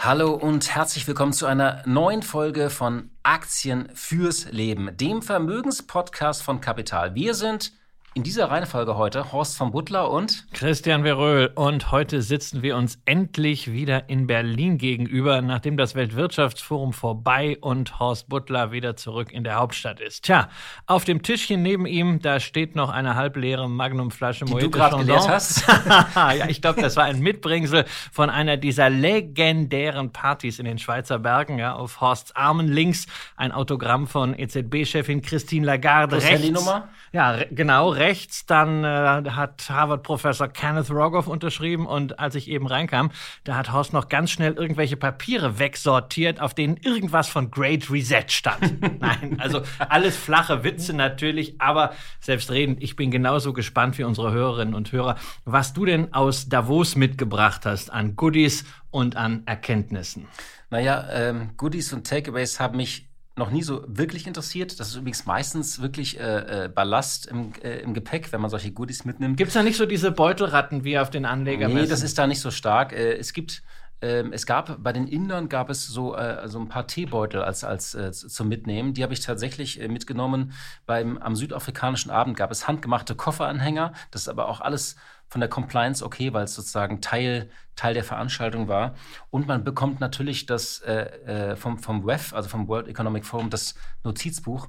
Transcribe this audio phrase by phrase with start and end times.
[0.00, 6.60] Hallo und herzlich willkommen zu einer neuen Folge von Aktien fürs Leben, dem Vermögenspodcast von
[6.60, 7.16] Kapital.
[7.16, 7.72] Wir sind
[8.18, 11.52] in dieser Reihenfolge heute Horst von Butler und Christian Veröhl.
[11.54, 18.00] Und heute sitzen wir uns endlich wieder in Berlin gegenüber, nachdem das Weltwirtschaftsforum vorbei und
[18.00, 20.24] Horst Butler wieder zurück in der Hauptstadt ist.
[20.24, 20.48] Tja,
[20.86, 25.28] auf dem Tischchen neben ihm, da steht noch eine halbleere Magnumflasche Die du gerade geleert
[25.28, 25.64] hast.
[26.16, 31.20] ja, ich glaube, das war ein Mitbringsel von einer dieser legendären Partys in den Schweizer
[31.20, 31.60] Bergen.
[31.60, 36.16] Ja, auf Horsts Armen links ein Autogramm von EZB-Chefin Christine Lagarde.
[36.16, 36.88] Plus rechts, Handynummer?
[37.12, 38.07] Ja, genau, rechts.
[38.46, 43.10] Dann äh, hat Harvard-Professor Kenneth Rogoff unterschrieben und als ich eben reinkam,
[43.44, 48.24] da hat Horst noch ganz schnell irgendwelche Papiere wegsortiert, auf denen irgendwas von Great Reset
[48.28, 48.80] stand.
[49.00, 54.74] Nein, also alles flache Witze natürlich, aber selbstredend, ich bin genauso gespannt wie unsere Hörerinnen
[54.74, 60.26] und Hörer, was du denn aus Davos mitgebracht hast an Goodies und an Erkenntnissen.
[60.70, 63.07] Naja, ähm, Goodies und Takeaways haben mich
[63.38, 64.78] noch nie so wirklich interessiert.
[64.80, 68.72] Das ist übrigens meistens wirklich äh, äh, Ballast im, äh, im Gepäck, wenn man solche
[68.72, 69.36] Goodies mitnimmt.
[69.36, 71.72] Gibt es da nicht so diese Beutelratten wie auf den Anlegern?
[71.72, 72.92] Nee, das ist da nicht so stark.
[72.92, 73.62] Äh, es gibt
[74.00, 77.64] ähm, es gab bei den Indern gab es so, äh, so ein paar Teebeutel als,
[77.64, 78.94] als äh, zum Mitnehmen.
[78.94, 80.52] Die habe ich tatsächlich äh, mitgenommen.
[80.86, 83.92] Beim, am südafrikanischen Abend gab es handgemachte Kofferanhänger.
[84.10, 84.96] Das ist aber auch alles
[85.28, 88.94] von der Compliance okay, weil es sozusagen Teil, Teil der Veranstaltung war.
[89.30, 93.50] Und man bekommt natürlich das äh, äh vom, vom WEF, also vom World Economic Forum,
[93.50, 93.74] das
[94.04, 94.68] Notizbuch.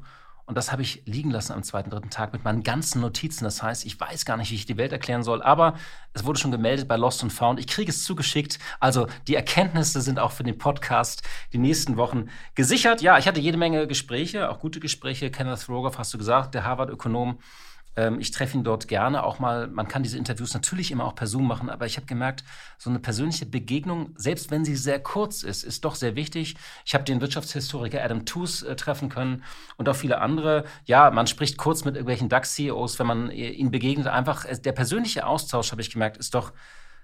[0.50, 3.44] Und das habe ich liegen lassen am zweiten, dritten Tag mit meinen ganzen Notizen.
[3.44, 5.44] Das heißt, ich weiß gar nicht, wie ich die Welt erklären soll.
[5.44, 5.76] Aber
[6.14, 7.60] es wurde schon gemeldet bei Lost and Found.
[7.60, 8.58] Ich kriege es zugeschickt.
[8.80, 11.22] Also die Erkenntnisse sind auch für den Podcast
[11.54, 13.04] die nächsten Wochen gesichert.
[13.04, 15.30] Ja, ich hatte jede Menge Gespräche, auch gute Gespräche.
[15.30, 17.38] Kenneth Rogoff hast du gesagt, der Harvard-Ökonom
[18.20, 19.68] ich treffe ihn dort gerne auch mal.
[19.68, 22.44] Man kann diese Interviews natürlich immer auch per Zoom machen, aber ich habe gemerkt,
[22.78, 26.56] so eine persönliche Begegnung, selbst wenn sie sehr kurz ist, ist doch sehr wichtig.
[26.86, 29.44] Ich habe den Wirtschaftshistoriker Adam Tooze äh, treffen können
[29.78, 30.64] und auch viele andere.
[30.86, 34.08] Ja, man spricht kurz mit irgendwelchen DAX-CEOs, wenn man äh, ihnen begegnet.
[34.08, 36.54] Einfach äh, der persönliche Austausch, habe ich gemerkt, ist doch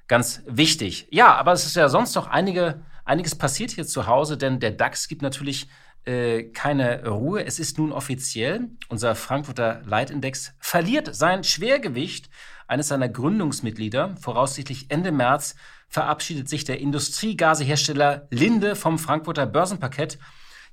[0.07, 1.07] ganz wichtig.
[1.11, 4.71] Ja, aber es ist ja sonst noch einige, einiges passiert hier zu Hause, denn der
[4.71, 5.67] DAX gibt natürlich
[6.05, 7.45] äh, keine Ruhe.
[7.45, 12.29] Es ist nun offiziell, unser Frankfurter Leitindex verliert sein Schwergewicht.
[12.67, 15.55] Eines seiner Gründungsmitglieder, voraussichtlich Ende März,
[15.87, 20.17] verabschiedet sich der Industriegasehersteller Linde vom Frankfurter Börsenparkett.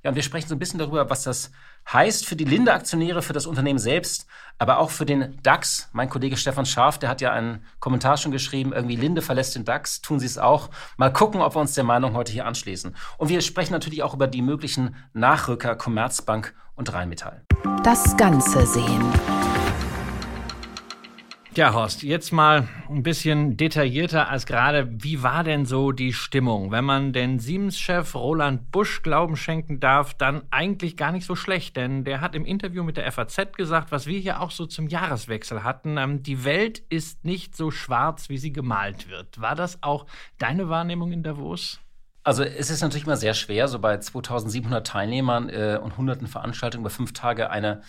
[0.03, 1.51] Ja, und wir sprechen so ein bisschen darüber, was das
[1.91, 4.27] heißt für die Linde-Aktionäre, für das Unternehmen selbst,
[4.57, 5.89] aber auch für den DAX.
[5.93, 9.65] Mein Kollege Stefan Scharf, der hat ja einen Kommentar schon geschrieben, irgendwie Linde verlässt den
[9.65, 10.69] DAX, tun sie es auch.
[10.97, 12.95] Mal gucken, ob wir uns der Meinung heute hier anschließen.
[13.17, 17.43] Und wir sprechen natürlich auch über die möglichen Nachrücker Commerzbank und Rheinmetall.
[17.83, 19.52] Das Ganze sehen.
[21.55, 24.89] Ja, Horst, jetzt mal ein bisschen detaillierter als gerade.
[24.91, 26.71] Wie war denn so die Stimmung?
[26.71, 31.77] Wenn man den Siemens-Chef Roland Busch Glauben schenken darf, dann eigentlich gar nicht so schlecht,
[31.77, 34.87] denn der hat im Interview mit der FAZ gesagt, was wir hier auch so zum
[34.87, 39.39] Jahreswechsel hatten, ähm, die Welt ist nicht so schwarz, wie sie gemalt wird.
[39.39, 40.07] War das auch
[40.39, 41.79] deine Wahrnehmung in Davos?
[42.23, 46.81] Also es ist natürlich immer sehr schwer, so bei 2700 Teilnehmern äh, und hunderten Veranstaltungen
[46.81, 47.83] über fünf Tage eine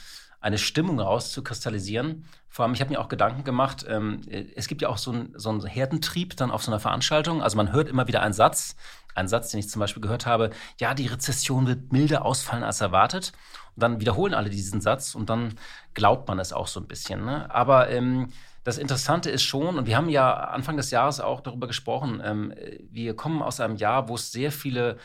[0.45, 2.27] eine Stimmung rauszukristallisieren.
[2.51, 4.21] Vor allem, ich habe mir auch Gedanken gemacht, ähm,
[4.55, 7.43] es gibt ja auch so einen so einen Herdentrieb dann auf so einer Veranstaltung.
[7.43, 8.77] Also man hört immer wieder einen Satz,
[9.15, 12.83] einen Satz, den ich zum Beispiel gehört habe, ja, die Rezession wird milder ausfallen als
[12.83, 13.33] erwartet.
[13.75, 15.55] Und dann wiederholen alle diesen Satz und dann
[15.95, 17.25] glaubt man es auch so ein bisschen.
[17.25, 17.51] Ne?
[17.51, 18.29] Aber ähm,
[18.65, 22.53] das Interessante ist schon, und wir haben ja Anfang des Jahres auch darüber gesprochen, ähm,
[22.91, 24.99] wir kommen aus einem Jahr, wo es sehr viele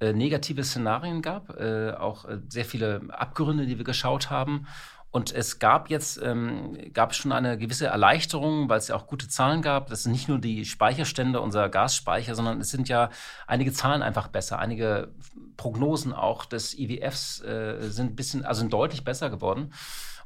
[0.00, 4.66] äh, negative Szenarien gab, äh, auch äh, sehr viele Abgründe, die wir geschaut haben.
[5.14, 9.28] Und es gab jetzt ähm, gab schon eine gewisse Erleichterung, weil es ja auch gute
[9.28, 9.86] Zahlen gab.
[9.86, 13.10] Das sind nicht nur die Speicherstände unserer Gasspeicher, sondern es sind ja
[13.46, 14.58] einige Zahlen einfach besser.
[14.58, 15.14] Einige
[15.56, 19.72] Prognosen auch des IWFs äh, sind ein bisschen, also sind deutlich besser geworden.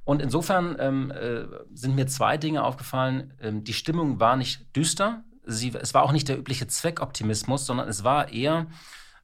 [0.04, 1.44] Und insofern ähm, äh,
[1.74, 3.34] sind mir zwei Dinge aufgefallen.
[3.42, 5.22] Ähm, die Stimmung war nicht düster.
[5.44, 8.68] Sie, es war auch nicht der übliche Zweckoptimismus, sondern es war eher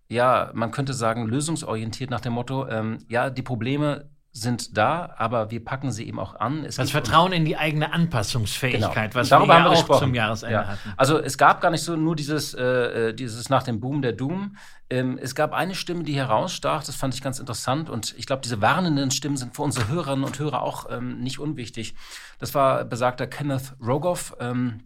[0.09, 5.53] ja, man könnte sagen, lösungsorientiert nach dem Motto, ähm, ja, die Probleme sind da, aber
[5.53, 6.65] wir packen sie eben auch an.
[6.65, 9.15] Es das Vertrauen in die eigene Anpassungsfähigkeit, genau.
[9.15, 10.01] was Darüber wir, haben wir auch gesprochen.
[10.01, 10.67] zum Jahresende ja.
[10.67, 10.93] hatten.
[10.97, 14.13] Also es gab gar nicht so nur dieses, äh, äh, dieses nach dem Boom der
[14.13, 14.57] Doom.
[14.91, 18.43] Ähm, es gab eine Stimme, die herausstach, das fand ich ganz interessant und ich glaube,
[18.43, 21.95] diese warnenden Stimmen sind für unsere Hörerinnen und Hörer auch ähm, nicht unwichtig.
[22.41, 24.81] Das war besagter Kenneth Rogoff, ähm,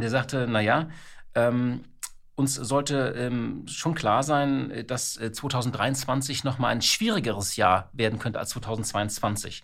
[0.00, 0.88] der sagte, naja,
[1.34, 1.82] ähm,
[2.36, 8.18] uns sollte ähm, schon klar sein, äh, dass äh, 2023 nochmal ein schwierigeres Jahr werden
[8.18, 9.62] könnte als 2022.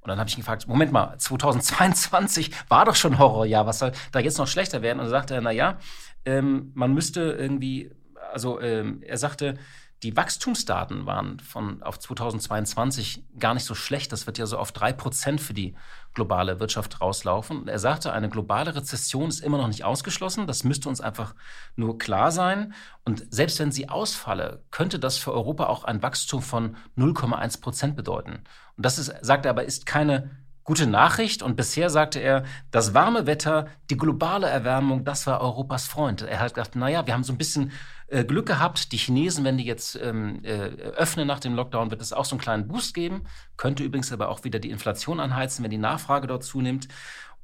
[0.00, 3.92] Und dann habe ich ihn gefragt, Moment mal, 2022 war doch schon Horrorjahr, was soll
[4.12, 4.98] da jetzt noch schlechter werden?
[4.98, 5.78] Und dann sagte er, naja,
[6.24, 7.90] ähm, man müsste irgendwie,
[8.32, 9.54] also ähm, er sagte,
[10.02, 14.12] die Wachstumsdaten waren von auf 2022 gar nicht so schlecht.
[14.12, 15.74] Das wird ja so auf drei Prozent für die
[16.12, 17.66] globale Wirtschaft rauslaufen.
[17.66, 20.46] Er sagte, eine globale Rezession ist immer noch nicht ausgeschlossen.
[20.46, 21.34] Das müsste uns einfach
[21.76, 22.74] nur klar sein.
[23.04, 27.96] Und selbst wenn sie ausfalle, könnte das für Europa auch ein Wachstum von 0,1 Prozent
[27.96, 28.44] bedeuten.
[28.76, 30.30] Und das ist, sagt er aber, ist keine
[30.66, 31.42] gute Nachricht.
[31.42, 36.20] Und bisher sagte er, das warme Wetter, die globale Erwärmung, das war Europas Freund.
[36.20, 37.72] Er hat gedacht, naja, wir haben so ein bisschen
[38.08, 38.92] äh, Glück gehabt.
[38.92, 42.34] Die Chinesen, wenn die jetzt ähm, äh, öffnen nach dem Lockdown, wird es auch so
[42.34, 43.24] einen kleinen Boost geben.
[43.56, 46.88] Könnte übrigens aber auch wieder die Inflation anheizen, wenn die Nachfrage dort zunimmt.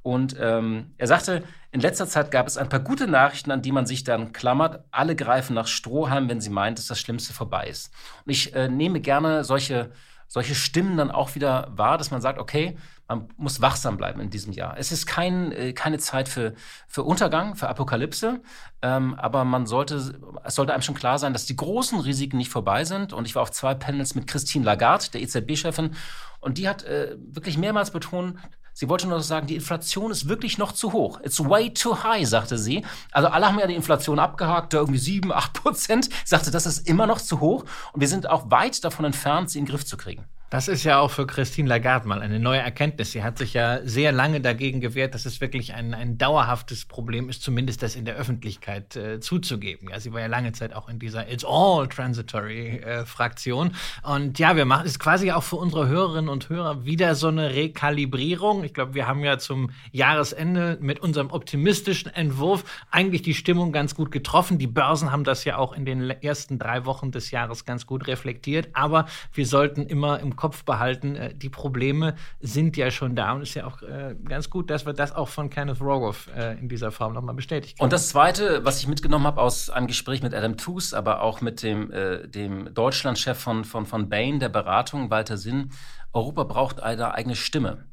[0.03, 3.71] Und ähm, er sagte, in letzter Zeit gab es ein paar gute Nachrichten, an die
[3.71, 4.83] man sich dann klammert.
[4.91, 7.89] Alle greifen nach Strohhalm, wenn sie meint, dass das Schlimmste vorbei ist.
[8.25, 9.91] Und ich äh, nehme gerne solche,
[10.33, 12.75] solche Stimmen dann auch wieder wahr, dass man sagt, okay,
[13.07, 14.75] man muss wachsam bleiben in diesem Jahr.
[14.79, 16.55] Es ist kein, äh, keine Zeit für,
[16.87, 18.41] für Untergang, für Apokalypse,
[18.81, 22.49] ähm, aber man sollte, es sollte einem schon klar sein, dass die großen Risiken nicht
[22.49, 23.13] vorbei sind.
[23.13, 25.91] Und ich war auf zwei Panels mit Christine Lagarde, der EZB-Chefin,
[26.39, 28.39] und die hat äh, wirklich mehrmals betont,
[28.73, 31.21] Sie wollte nur sagen, die Inflation ist wirklich noch zu hoch.
[31.21, 32.83] It's way too high, sagte sie.
[33.11, 36.05] Also alle haben ja die Inflation abgehakt, da irgendwie sieben, acht Prozent.
[36.05, 37.65] Sie sagte, das ist immer noch zu hoch.
[37.93, 40.25] Und wir sind auch weit davon entfernt, sie in den Griff zu kriegen.
[40.53, 43.11] Das ist ja auch für Christine Lagarde mal eine neue Erkenntnis.
[43.11, 47.27] Sie hat sich ja sehr lange dagegen gewehrt, dass es wirklich ein, ein dauerhaftes Problem
[47.27, 49.89] ist, zumindest das in der Öffentlichkeit äh, zuzugeben.
[49.89, 53.71] Ja, sie war ja lange Zeit auch in dieser It's all transitory äh, Fraktion.
[54.03, 57.55] Und ja, wir machen es quasi auch für unsere Hörerinnen und Hörer wieder so eine
[57.55, 58.63] Rekalibrierung.
[58.63, 63.95] Ich glaube, wir haben ja zum Jahresende mit unserem optimistischen Entwurf eigentlich die Stimmung ganz
[63.95, 64.59] gut getroffen.
[64.59, 68.05] Die Börsen haben das ja auch in den ersten drei Wochen des Jahres ganz gut
[68.05, 68.67] reflektiert.
[68.73, 73.43] Aber wir sollten immer im Kopf behalten, äh, die Probleme sind ja schon da und
[73.43, 76.67] ist ja auch äh, ganz gut, dass wir das auch von Kenneth Rogoff äh, in
[76.67, 77.85] dieser Form nochmal bestätigt haben.
[77.85, 81.39] Und das Zweite, was ich mitgenommen habe aus einem Gespräch mit Adam Tooze, aber auch
[81.39, 85.69] mit dem, äh, dem Deutschlandchef von, von, von Bain, der Beratung, Walter Sinn,
[86.11, 87.85] Europa braucht eine eigene Stimme.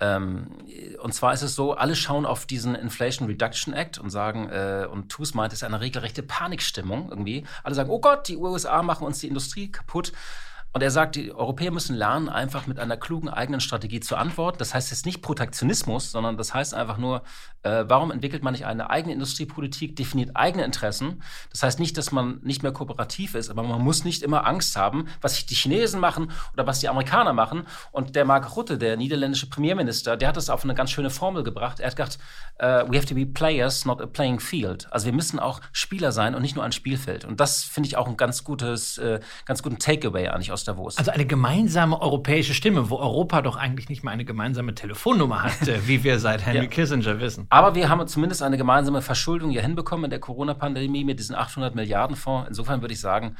[0.00, 0.48] Ähm,
[1.02, 4.86] und zwar ist es so, alle schauen auf diesen Inflation Reduction Act und sagen, äh,
[4.90, 7.44] und TUS meint, es ist eine regelrechte Panikstimmung irgendwie.
[7.64, 10.12] Alle sagen, oh Gott, die USA machen uns die Industrie kaputt.
[10.72, 14.58] Und er sagt, die Europäer müssen lernen, einfach mit einer klugen eigenen Strategie zu antworten.
[14.58, 17.22] Das heißt jetzt nicht Protektionismus, sondern das heißt einfach nur,
[17.62, 21.22] äh, warum entwickelt man nicht eine eigene Industriepolitik, definiert eigene Interessen.
[21.50, 24.76] Das heißt nicht, dass man nicht mehr kooperativ ist, aber man muss nicht immer Angst
[24.76, 27.66] haben, was die Chinesen machen oder was die Amerikaner machen.
[27.90, 31.44] Und der Mark Rutte, der niederländische Premierminister, der hat das auf eine ganz schöne Formel
[31.44, 31.80] gebracht.
[31.80, 32.18] Er hat gesagt,
[32.62, 34.86] uh, we have to be players, not a playing field.
[34.92, 37.24] Also wir müssen auch Spieler sein und nicht nur ein Spielfeld.
[37.24, 40.64] Und das finde ich auch ein ganz gutes, äh, ganz guten Takeaway eigentlich aus aus
[40.64, 40.98] Davos.
[40.98, 45.68] Also eine gemeinsame europäische Stimme, wo Europa doch eigentlich nicht mal eine gemeinsame Telefonnummer hat,
[45.68, 46.66] äh, wie wir seit Henry ja.
[46.66, 47.46] Kissinger wissen.
[47.50, 51.74] Aber wir haben zumindest eine gemeinsame Verschuldung hier hinbekommen in der Corona-Pandemie mit diesen 800
[51.74, 52.48] Milliarden Fonds.
[52.48, 53.36] Insofern würde ich sagen,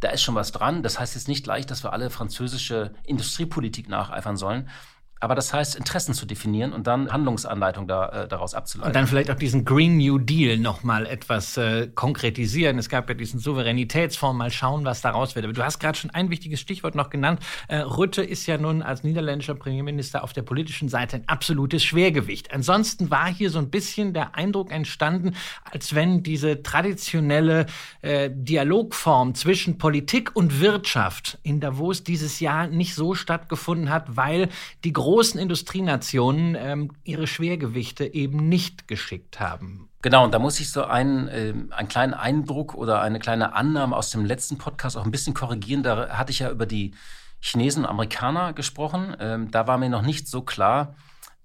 [0.00, 0.82] da ist schon was dran.
[0.82, 4.68] Das heißt jetzt nicht gleich, dass wir alle französische Industriepolitik nacheifern sollen.
[5.20, 8.88] Aber das heißt, Interessen zu definieren und dann Handlungsanleitung da, äh, daraus abzuleiten.
[8.88, 12.78] Und dann vielleicht auch diesen Green New Deal nochmal etwas äh, konkretisieren.
[12.78, 15.44] Es gab ja diesen Souveränitätsfonds, mal schauen, was daraus wird.
[15.44, 17.40] Aber du hast gerade schon ein wichtiges Stichwort noch genannt.
[17.68, 22.52] Äh, Rutte ist ja nun als niederländischer Premierminister auf der politischen Seite ein absolutes Schwergewicht.
[22.52, 25.34] Ansonsten war hier so ein bisschen der Eindruck entstanden,
[25.70, 27.66] als wenn diese traditionelle
[28.00, 34.48] äh, Dialogform zwischen Politik und Wirtschaft in Davos dieses Jahr nicht so stattgefunden hat, weil
[34.84, 34.94] die
[35.38, 39.88] Industrienationen ähm, ihre Schwergewichte eben nicht geschickt haben.
[40.02, 43.96] Genau, und da muss ich so einen, äh, einen kleinen Eindruck oder eine kleine Annahme
[43.96, 45.82] aus dem letzten Podcast auch ein bisschen korrigieren.
[45.82, 46.94] Da hatte ich ja über die
[47.40, 49.16] Chinesen und Amerikaner gesprochen.
[49.18, 50.94] Ähm, da war mir noch nicht so klar,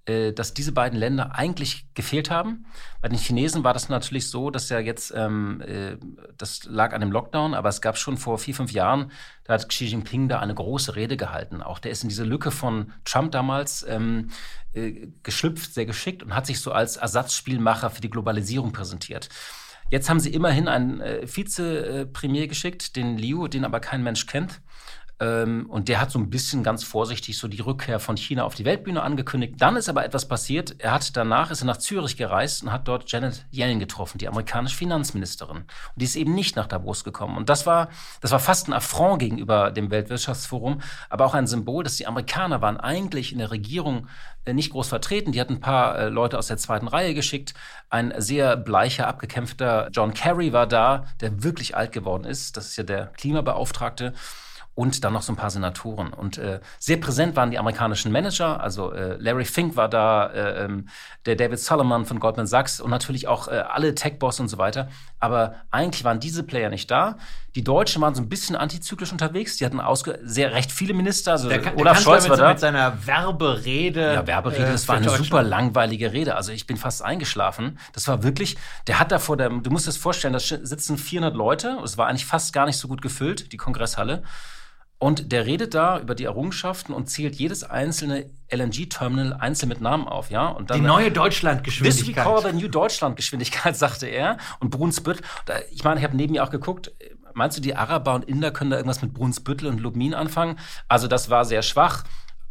[0.06, 2.66] dass diese beiden Länder eigentlich gefehlt haben.
[3.02, 5.96] Bei den Chinesen war das natürlich so, dass ja jetzt, ähm, äh,
[6.38, 9.10] das lag an dem Lockdown, aber es gab schon vor vier, fünf Jahren,
[9.44, 11.60] da hat Xi Jinping da eine große Rede gehalten.
[11.60, 14.30] Auch der ist in diese Lücke von Trump damals ähm,
[14.74, 19.28] äh, geschlüpft, sehr geschickt und hat sich so als Ersatzspielmacher für die Globalisierung präsentiert.
[19.90, 24.60] Jetzt haben sie immerhin einen äh, Vizepremier geschickt, den Liu, den aber kein Mensch kennt.
[25.18, 28.54] Ähm, und der hat so ein bisschen ganz vorsichtig so die Rückkehr von China auf
[28.54, 29.54] die Weltbühne angekündigt.
[29.58, 30.76] Dann ist aber etwas passiert.
[30.78, 34.28] Er hat danach ist er nach Zürich gereist und hat dort Janet Yellen getroffen, die
[34.28, 35.58] amerikanische Finanzministerin.
[35.58, 37.38] Und die ist eben nicht nach Davos gekommen.
[37.38, 37.88] Und das war,
[38.20, 42.60] das war fast ein Affront gegenüber dem Weltwirtschaftsforum, aber auch ein Symbol, dass die Amerikaner
[42.60, 44.08] waren eigentlich in der Regierung
[44.44, 45.32] äh, nicht groß vertreten.
[45.32, 47.54] Die hatten ein paar äh, Leute aus der zweiten Reihe geschickt.
[47.88, 52.58] Ein sehr bleicher, abgekämpfter John Kerry war da, der wirklich alt geworden ist.
[52.58, 54.12] Das ist ja der Klimabeauftragte
[54.76, 56.12] und dann noch so ein paar Senatoren.
[56.12, 60.64] Und äh, sehr präsent waren die amerikanischen Manager, also äh, Larry Fink war da, äh,
[60.64, 60.88] ähm,
[61.24, 64.88] der David Solomon von Goldman Sachs und natürlich auch äh, alle Tech-Boss und so weiter.
[65.18, 67.16] Aber eigentlich waren diese Player nicht da.
[67.54, 69.56] Die Deutschen waren so ein bisschen antizyklisch unterwegs.
[69.56, 71.32] Die hatten ausge sehr recht viele Minister.
[71.32, 72.50] Also der, der Olaf Scholz war da.
[72.50, 74.12] Mit seiner Werberede.
[74.12, 76.36] Ja, Werberede, das war eine super langweilige Rede.
[76.36, 77.78] Also ich bin fast eingeschlafen.
[77.94, 81.34] Das war wirklich, der hat da vor der, du musst es vorstellen, da sitzen 400
[81.34, 81.78] Leute.
[81.82, 84.22] Es war eigentlich fast gar nicht so gut gefüllt, die Kongresshalle.
[84.98, 90.08] Und der redet da über die Errungenschaften und zählt jedes einzelne LNG-Terminal einzeln mit Namen
[90.08, 90.48] auf, ja.
[90.48, 92.06] Und dann, die neue Deutschlandgeschwindigkeit.
[92.06, 94.38] This we call the new Deutschlandgeschwindigkeit, sagte er.
[94.60, 95.22] Und Brunsbüttel,
[95.70, 96.92] ich meine, ich habe neben mir auch geguckt,
[97.34, 100.58] meinst du, die Araber und Inder können da irgendwas mit Brunsbüttel und Lubmin anfangen?
[100.88, 102.04] Also das war sehr schwach.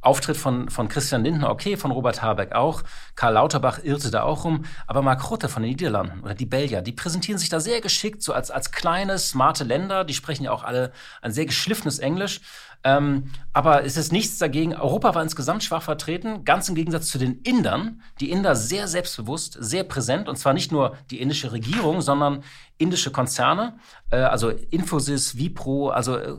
[0.05, 2.83] Auftritt von, von Christian Lindner, okay, von Robert Habeck auch.
[3.15, 4.65] Karl Lauterbach irrte da auch rum.
[4.87, 8.21] Aber Mark Rutte von den Niederlanden oder die Belgier, die präsentieren sich da sehr geschickt,
[8.21, 10.03] so als, als kleine, smarte Länder.
[10.03, 12.41] Die sprechen ja auch alle ein sehr geschliffenes Englisch.
[12.85, 14.75] Ähm, aber es ist nichts dagegen.
[14.75, 18.03] Europa war insgesamt schwach vertreten, ganz im Gegensatz zu den Indern.
[18.19, 20.29] Die Inder sehr selbstbewusst, sehr präsent.
[20.29, 22.43] Und zwar nicht nur die indische Regierung, sondern
[22.77, 23.77] indische Konzerne,
[24.09, 26.35] äh, also Infosys, Vipro, also äh,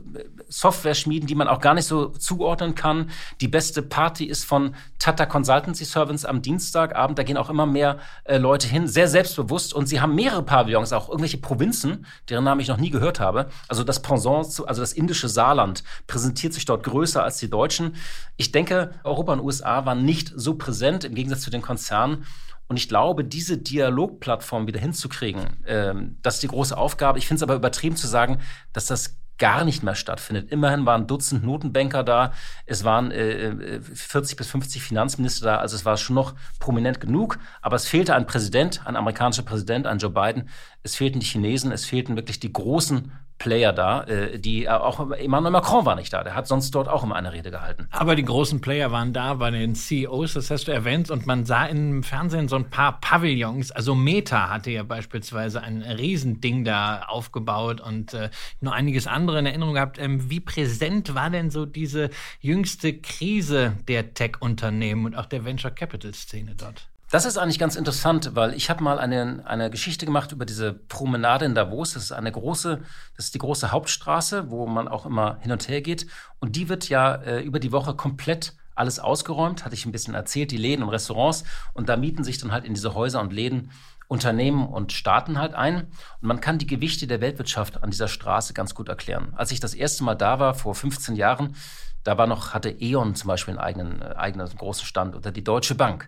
[0.49, 3.09] Software-Schmieden, die man auch gar nicht so zuordnen kann.
[3.41, 7.17] Die beste Party ist von Tata Consultancy Servants am Dienstagabend.
[7.17, 9.73] Da gehen auch immer mehr äh, Leute hin, sehr selbstbewusst.
[9.73, 13.49] Und sie haben mehrere Pavillons, auch irgendwelche Provinzen, deren Namen ich noch nie gehört habe.
[13.67, 17.95] Also das Pendant, zu, also das indische Saarland, präsentiert sich dort größer als die Deutschen.
[18.37, 22.25] Ich denke, Europa und USA waren nicht so präsent im Gegensatz zu den Konzernen.
[22.67, 27.17] Und ich glaube, diese Dialogplattform wieder hinzukriegen, ähm, das ist die große Aufgabe.
[27.17, 28.39] Ich finde es aber übertrieben zu sagen,
[28.73, 30.51] dass das gar nicht mehr stattfindet.
[30.51, 32.33] Immerhin waren Dutzend Notenbanker da,
[32.65, 36.99] es waren äh, 40 äh, bis 50 Finanzminister da, also es war schon noch prominent
[36.99, 40.49] genug, aber es fehlte ein Präsident, ein amerikanischer Präsident, ein Joe Biden,
[40.83, 43.11] es fehlten die Chinesen, es fehlten wirklich die großen
[43.47, 46.89] Player da, äh, die äh, auch Emmanuel Macron war nicht da, der hat sonst dort
[46.89, 47.87] auch immer eine Rede gehalten.
[47.91, 51.45] Aber die großen Player waren da bei den CEOs, das hast du erwähnt, und man
[51.45, 53.71] sah im Fernsehen so ein paar Pavillons.
[53.71, 59.45] Also Meta hatte ja beispielsweise ein Riesending da aufgebaut und äh, nur einiges andere in
[59.45, 59.97] Erinnerung gehabt.
[59.97, 62.09] Ähm, wie präsent war denn so diese
[62.41, 66.89] jüngste Krise der Tech-Unternehmen und auch der Venture Capital-Szene dort?
[67.09, 70.73] Das ist eigentlich ganz interessant, weil ich habe mal eine, eine Geschichte gemacht über diese
[70.73, 71.93] Promenade in Davos.
[71.93, 72.81] Das ist eine große,
[73.15, 76.07] das ist die große Hauptstraße, wo man auch immer hin und her geht.
[76.39, 80.15] Und die wird ja äh, über die Woche komplett alles ausgeräumt, hatte ich ein bisschen
[80.15, 81.45] erzählt, die Läden und Restaurants.
[81.73, 83.71] Und da mieten sich dann halt in diese Häuser und Läden
[84.09, 85.83] Unternehmen und Staaten halt ein.
[86.21, 89.33] Und man kann die Gewichte der Weltwirtschaft an dieser Straße ganz gut erklären.
[89.35, 91.55] Als ich das erste Mal da war, vor 15 Jahren,
[92.03, 95.43] da war noch, hatte E.ON zum Beispiel einen eigenen, äh, eigenen großen Stand oder die
[95.43, 96.07] Deutsche Bank.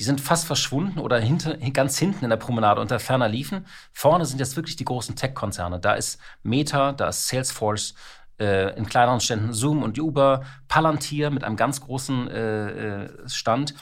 [0.00, 3.66] Die sind fast verschwunden oder hinter, ganz hinten in der Promenade unter ferner liefen.
[3.92, 5.78] Vorne sind jetzt wirklich die großen Tech-Konzerne.
[5.78, 7.94] Da ist Meta, da ist Salesforce,
[8.40, 13.74] äh, in kleineren Ständen Zoom und Uber, Palantir mit einem ganz großen äh, äh Stand.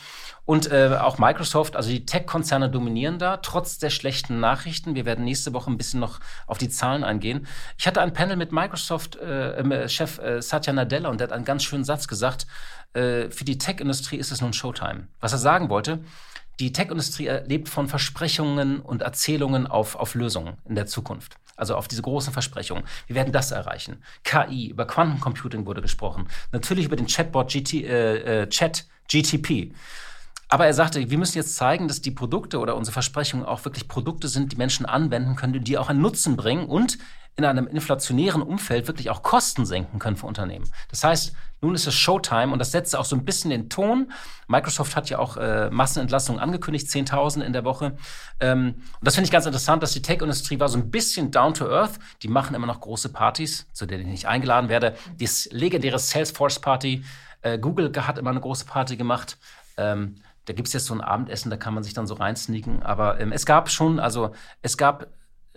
[0.44, 4.94] Und äh, auch Microsoft, also die Tech-Konzerne dominieren da, trotz der schlechten Nachrichten.
[4.94, 7.46] Wir werden nächste Woche ein bisschen noch auf die Zahlen eingehen.
[7.78, 11.62] Ich hatte ein Panel mit Microsoft-Chef äh, äh, Satya Nadella und der hat einen ganz
[11.62, 12.46] schönen Satz gesagt.
[12.92, 15.06] Äh, für die Tech-Industrie ist es nun Showtime.
[15.20, 16.00] Was er sagen wollte,
[16.58, 21.36] die Tech-Industrie lebt von Versprechungen und Erzählungen auf, auf Lösungen in der Zukunft.
[21.56, 22.84] Also auf diese großen Versprechungen.
[23.06, 24.02] Wir werden das erreichen.
[24.24, 26.28] KI, über Quantencomputing wurde gesprochen.
[26.50, 29.72] Natürlich über den Chatbot GT, äh, äh, Chat GTP.
[30.52, 33.88] Aber er sagte, wir müssen jetzt zeigen, dass die Produkte oder unsere Versprechungen auch wirklich
[33.88, 36.98] Produkte sind, die Menschen anwenden können, die auch einen Nutzen bringen und
[37.36, 40.68] in einem inflationären Umfeld wirklich auch Kosten senken können für Unternehmen.
[40.90, 41.32] Das heißt,
[41.62, 44.12] nun ist es Showtime und das setzt auch so ein bisschen den Ton.
[44.46, 47.96] Microsoft hat ja auch äh, Massenentlassungen angekündigt, 10.000 in der Woche.
[48.38, 51.54] Ähm, und das finde ich ganz interessant, dass die Tech-Industrie war so ein bisschen down
[51.54, 51.98] to earth.
[52.22, 54.96] Die machen immer noch große Partys, zu denen ich nicht eingeladen werde.
[55.18, 57.04] Die legendäre Salesforce-Party.
[57.40, 59.38] Äh, Google hat immer eine große Party gemacht.
[59.78, 62.82] Ähm, da gibt es jetzt so ein Abendessen, da kann man sich dann so reinsneaken.
[62.82, 65.08] Aber ähm, es gab schon, also es gab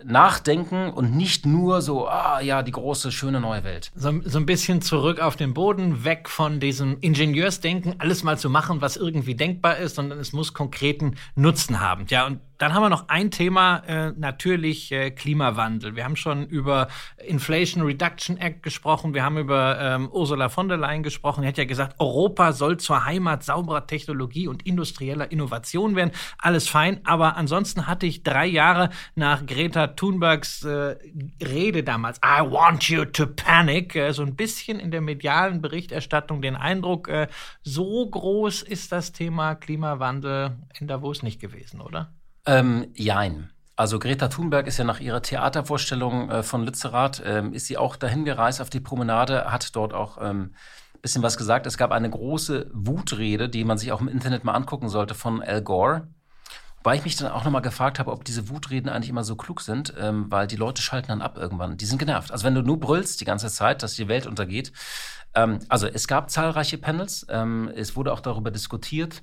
[0.04, 3.90] Nachdenken und nicht nur so, ah ja, die große, schöne neue Welt.
[3.94, 8.50] So, so, ein bisschen zurück auf den Boden, weg von diesem Ingenieursdenken, alles mal zu
[8.50, 12.04] machen, was irgendwie denkbar ist, sondern es muss konkreten Nutzen haben.
[12.08, 15.96] Ja, und dann haben wir noch ein Thema, äh, natürlich äh, Klimawandel.
[15.96, 16.88] Wir haben schon über
[17.24, 21.42] Inflation Reduction Act gesprochen, wir haben über ähm, Ursula von der Leyen gesprochen.
[21.42, 26.12] Er hat ja gesagt, Europa soll zur Heimat sauberer Technologie und industrieller Innovation werden.
[26.38, 30.96] Alles fein, aber ansonsten hatte ich drei Jahre nach Greta Thunbergs äh,
[31.42, 36.42] Rede damals, I want you to panic, äh, so ein bisschen in der medialen Berichterstattung
[36.42, 37.28] den Eindruck, äh,
[37.62, 42.12] so groß ist das Thema Klimawandel in Davos nicht gewesen, oder?
[42.46, 43.50] Ähm, jein.
[43.74, 47.96] Also Greta Thunberg ist ja nach ihrer Theatervorstellung äh, von Lützerath, ähm, ist sie auch
[47.96, 50.54] dahin gereist auf die Promenade, hat dort auch ähm,
[51.06, 51.66] bisschen was gesagt.
[51.66, 55.42] Es gab eine große Wutrede, die man sich auch im Internet mal angucken sollte von
[55.42, 56.08] Al Gore.
[56.78, 59.60] Wobei ich mich dann auch nochmal gefragt habe, ob diese Wutreden eigentlich immer so klug
[59.60, 61.76] sind, ähm, weil die Leute schalten dann ab irgendwann.
[61.76, 62.32] Die sind genervt.
[62.32, 64.72] Also wenn du nur brüllst die ganze Zeit, dass die Welt untergeht.
[65.34, 67.26] Ähm, also es gab zahlreiche Panels.
[67.28, 69.22] Ähm, es wurde auch darüber diskutiert.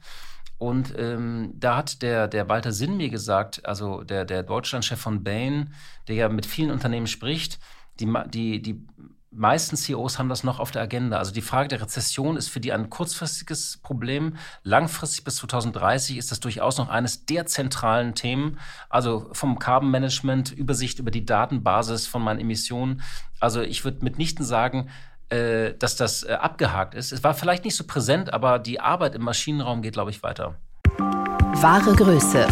[0.63, 5.21] Und ähm, da hat der, der Walter Sinn mir gesagt, also der, der Deutschlandchef von
[5.21, 5.73] Bain,
[6.07, 7.59] der ja mit vielen Unternehmen spricht,
[7.99, 8.87] die, die, die
[9.29, 11.17] meisten CEOs haben das noch auf der Agenda.
[11.17, 14.37] Also die Frage der Rezession ist für die ein kurzfristiges Problem.
[14.63, 18.57] Langfristig bis 2030 ist das durchaus noch eines der zentralen Themen.
[18.87, 23.01] Also vom Carbon Management, Übersicht über die Datenbasis von meinen Emissionen.
[23.41, 24.87] Also ich würde mitnichten sagen,
[25.33, 27.11] äh, dass das äh, abgehakt ist.
[27.11, 30.55] Es war vielleicht nicht so präsent, aber die Arbeit im Maschinenraum geht, glaube ich, weiter.
[30.99, 32.45] Wahre Größe.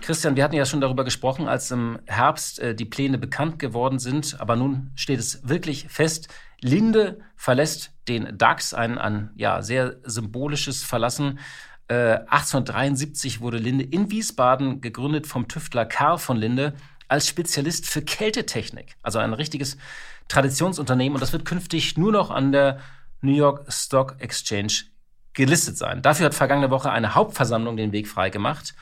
[0.00, 4.00] Christian, wir hatten ja schon darüber gesprochen, als im Herbst äh, die Pläne bekannt geworden
[4.00, 4.40] sind.
[4.40, 6.26] Aber nun steht es wirklich fest.
[6.60, 11.38] Linde verlässt den DAX, ein, ein ja, sehr symbolisches Verlassen.
[11.86, 16.74] Äh, 1873 wurde Linde in Wiesbaden gegründet vom Tüftler Karl von Linde
[17.12, 18.96] als Spezialist für Kältetechnik.
[19.02, 19.76] Also ein richtiges
[20.28, 22.80] Traditionsunternehmen und das wird künftig nur noch an der
[23.20, 24.72] New York Stock Exchange
[25.34, 26.00] gelistet sein.
[26.00, 28.74] Dafür hat vergangene Woche eine Hauptversammlung den Weg freigemacht.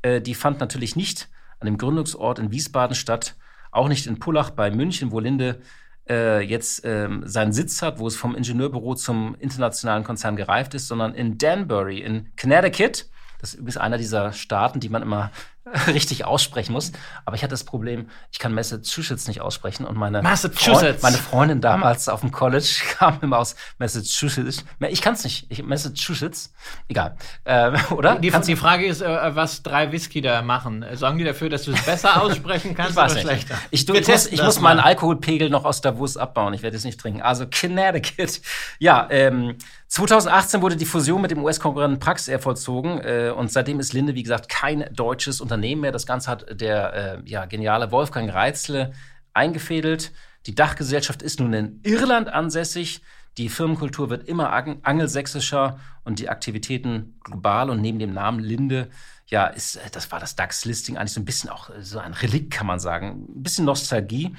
[0.00, 1.28] Äh, die fand natürlich nicht
[1.60, 3.36] an dem Gründungsort in Wiesbaden statt,
[3.70, 5.60] auch nicht in Pullach bei München, wo Linde
[6.08, 10.88] äh, jetzt ähm, seinen Sitz hat, wo es vom Ingenieurbüro zum internationalen Konzern gereift ist,
[10.88, 13.04] sondern in Danbury in Connecticut.
[13.38, 15.30] Das ist übrigens einer dieser Staaten, die man immer
[15.88, 16.92] richtig aussprechen muss.
[17.24, 21.00] Aber ich hatte das Problem, ich kann Massachusetts nicht aussprechen und meine, Massachusetts.
[21.00, 24.64] Freund, meine Freundin damals auf dem College kam immer aus Massachusetts.
[24.88, 25.50] Ich kann es nicht.
[25.50, 26.52] Ich, Massachusetts.
[26.88, 27.16] Egal.
[27.44, 28.16] Äh, oder?
[28.16, 30.84] Die, die, Frage ist, äh, was drei Whisky da machen.
[30.92, 33.22] Sorgen die dafür, dass du es besser aussprechen kannst ich oder nicht.
[33.22, 33.58] schlechter?
[33.70, 36.54] Ich, du, ich muss, ich muss meinen Alkoholpegel noch aus Davos abbauen.
[36.54, 37.22] Ich werde es nicht trinken.
[37.22, 38.40] Also Connecticut.
[38.78, 39.56] Ja, ähm,
[39.88, 44.22] 2018 wurde die Fusion mit dem US-Konkurrenten Praxair vollzogen äh, und seitdem ist Linde, wie
[44.22, 45.92] gesagt, kein deutsches Unternehmen mehr.
[45.92, 48.92] Das Ganze hat der äh, ja, geniale Wolfgang Reitzle
[49.32, 50.12] eingefädelt.
[50.46, 53.02] Die Dachgesellschaft ist nun in Irland ansässig.
[53.38, 58.88] Die Firmenkultur wird immer angelsächsischer und die Aktivitäten global und neben dem Namen Linde,
[59.26, 62.14] ja, ist, äh, das war das DAX-Listing eigentlich so ein bisschen auch äh, so ein
[62.14, 63.26] Relikt, kann man sagen.
[63.28, 64.34] Ein bisschen Nostalgie.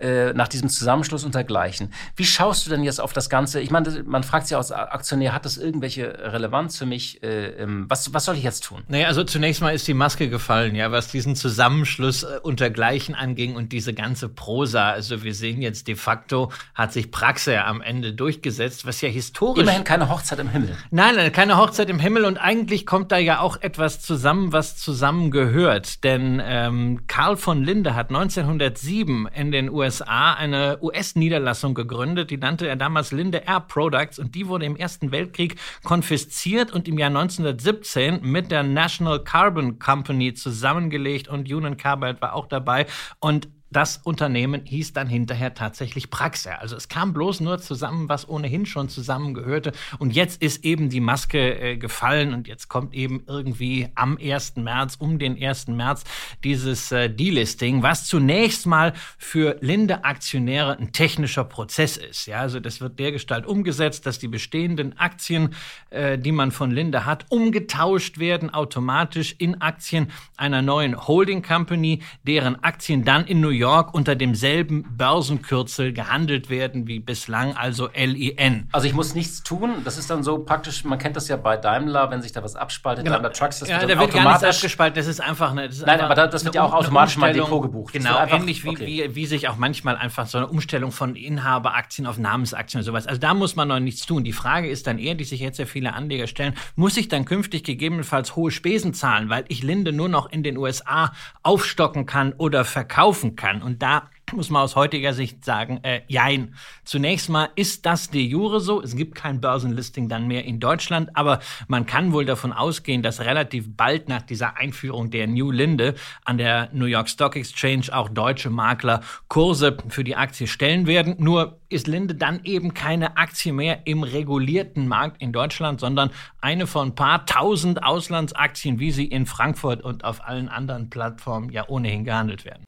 [0.00, 1.92] Äh, nach diesem Zusammenschluss und dergleichen.
[2.16, 3.60] Wie schaust du denn jetzt auf das Ganze?
[3.60, 7.22] Ich meine, man fragt sich als Aktionär, hat das irgendwelche Relevanz für mich?
[7.22, 8.82] Äh, ähm, was, was soll ich jetzt tun?
[8.88, 13.54] Naja, also zunächst mal ist die Maske gefallen, ja, was diesen Zusammenschluss äh, untergleichen anging
[13.54, 14.90] und diese ganze Prosa.
[14.90, 19.62] Also wir sehen jetzt de facto, hat sich Praxe am Ende durchgesetzt, was ja historisch.
[19.62, 20.76] Immerhin keine Hochzeit im Himmel.
[20.90, 24.76] Nein, nein, keine Hochzeit im Himmel und eigentlich kommt da ja auch etwas zusammen, was
[24.76, 26.02] zusammengehört.
[26.02, 32.38] Denn ähm, Karl von Linde hat 1907 in den USA USA eine US-Niederlassung gegründet, die
[32.38, 36.98] nannte er damals Linde Air Products und die wurde im Ersten Weltkrieg konfisziert und im
[36.98, 42.86] Jahr 1917 mit der National Carbon Company zusammengelegt und Union Carbide war auch dabei.
[43.20, 46.60] Und das Unternehmen hieß dann hinterher tatsächlich Praxair.
[46.60, 49.72] Also es kam bloß nur zusammen, was ohnehin schon zusammengehörte.
[49.98, 54.56] Und jetzt ist eben die Maske äh, gefallen und jetzt kommt eben irgendwie am 1.
[54.56, 55.68] März, um den 1.
[55.68, 56.04] März,
[56.44, 62.26] dieses äh, Delisting, was zunächst mal für Linde-Aktionäre ein technischer Prozess ist.
[62.26, 65.52] Ja, also das wird dergestalt umgesetzt, dass die bestehenden Aktien,
[65.90, 72.02] äh, die man von Linde hat, umgetauscht werden automatisch in Aktien einer neuen Holding Company,
[72.22, 77.88] deren Aktien dann in New York York unter demselben Börsenkürzel gehandelt werden wie bislang, also
[77.94, 78.68] LIN.
[78.72, 79.76] Also ich muss nichts tun.
[79.86, 82.56] Das ist dann so praktisch, man kennt das ja bei Daimler, wenn sich da was
[82.56, 83.16] abspaltet, genau.
[83.16, 85.80] Daimler Trucks, das ja, wird da wird gar nichts abgespalten, das ist einfach eine das
[85.80, 87.94] Nein, aber das wird ja auch automatisch mal Depot gebucht.
[87.94, 88.86] Genau, einfach, ähnlich wie, okay.
[88.86, 93.06] wie, wie sich auch manchmal einfach so eine Umstellung von Inhaberaktien auf Namensaktien und sowas.
[93.06, 94.24] Also da muss man noch nichts tun.
[94.24, 97.24] Die Frage ist dann eher, die sich jetzt sehr viele Anleger stellen, muss ich dann
[97.24, 102.34] künftig gegebenenfalls hohe Spesen zahlen, weil ich Linde nur noch in den USA aufstocken kann
[102.34, 103.43] oder verkaufen kann?
[103.44, 103.62] Kann.
[103.62, 106.54] Und da muss man aus heutiger Sicht sagen, äh, jein.
[106.84, 108.80] Zunächst mal ist das de jure so.
[108.80, 113.20] Es gibt kein Börsenlisting dann mehr in Deutschland, aber man kann wohl davon ausgehen, dass
[113.20, 118.08] relativ bald nach dieser Einführung der New Linde an der New York Stock Exchange auch
[118.08, 121.16] deutsche Makler Kurse für die Aktie stellen werden.
[121.18, 126.66] Nur ist Linde dann eben keine Aktie mehr im regulierten Markt in Deutschland, sondern eine
[126.66, 131.68] von ein paar tausend Auslandsaktien, wie sie in Frankfurt und auf allen anderen Plattformen ja
[131.68, 132.63] ohnehin gehandelt werden.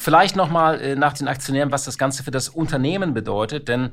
[0.00, 3.90] Vielleicht nochmal äh, nach den Aktionären, was das Ganze für das Unternehmen bedeutet, denn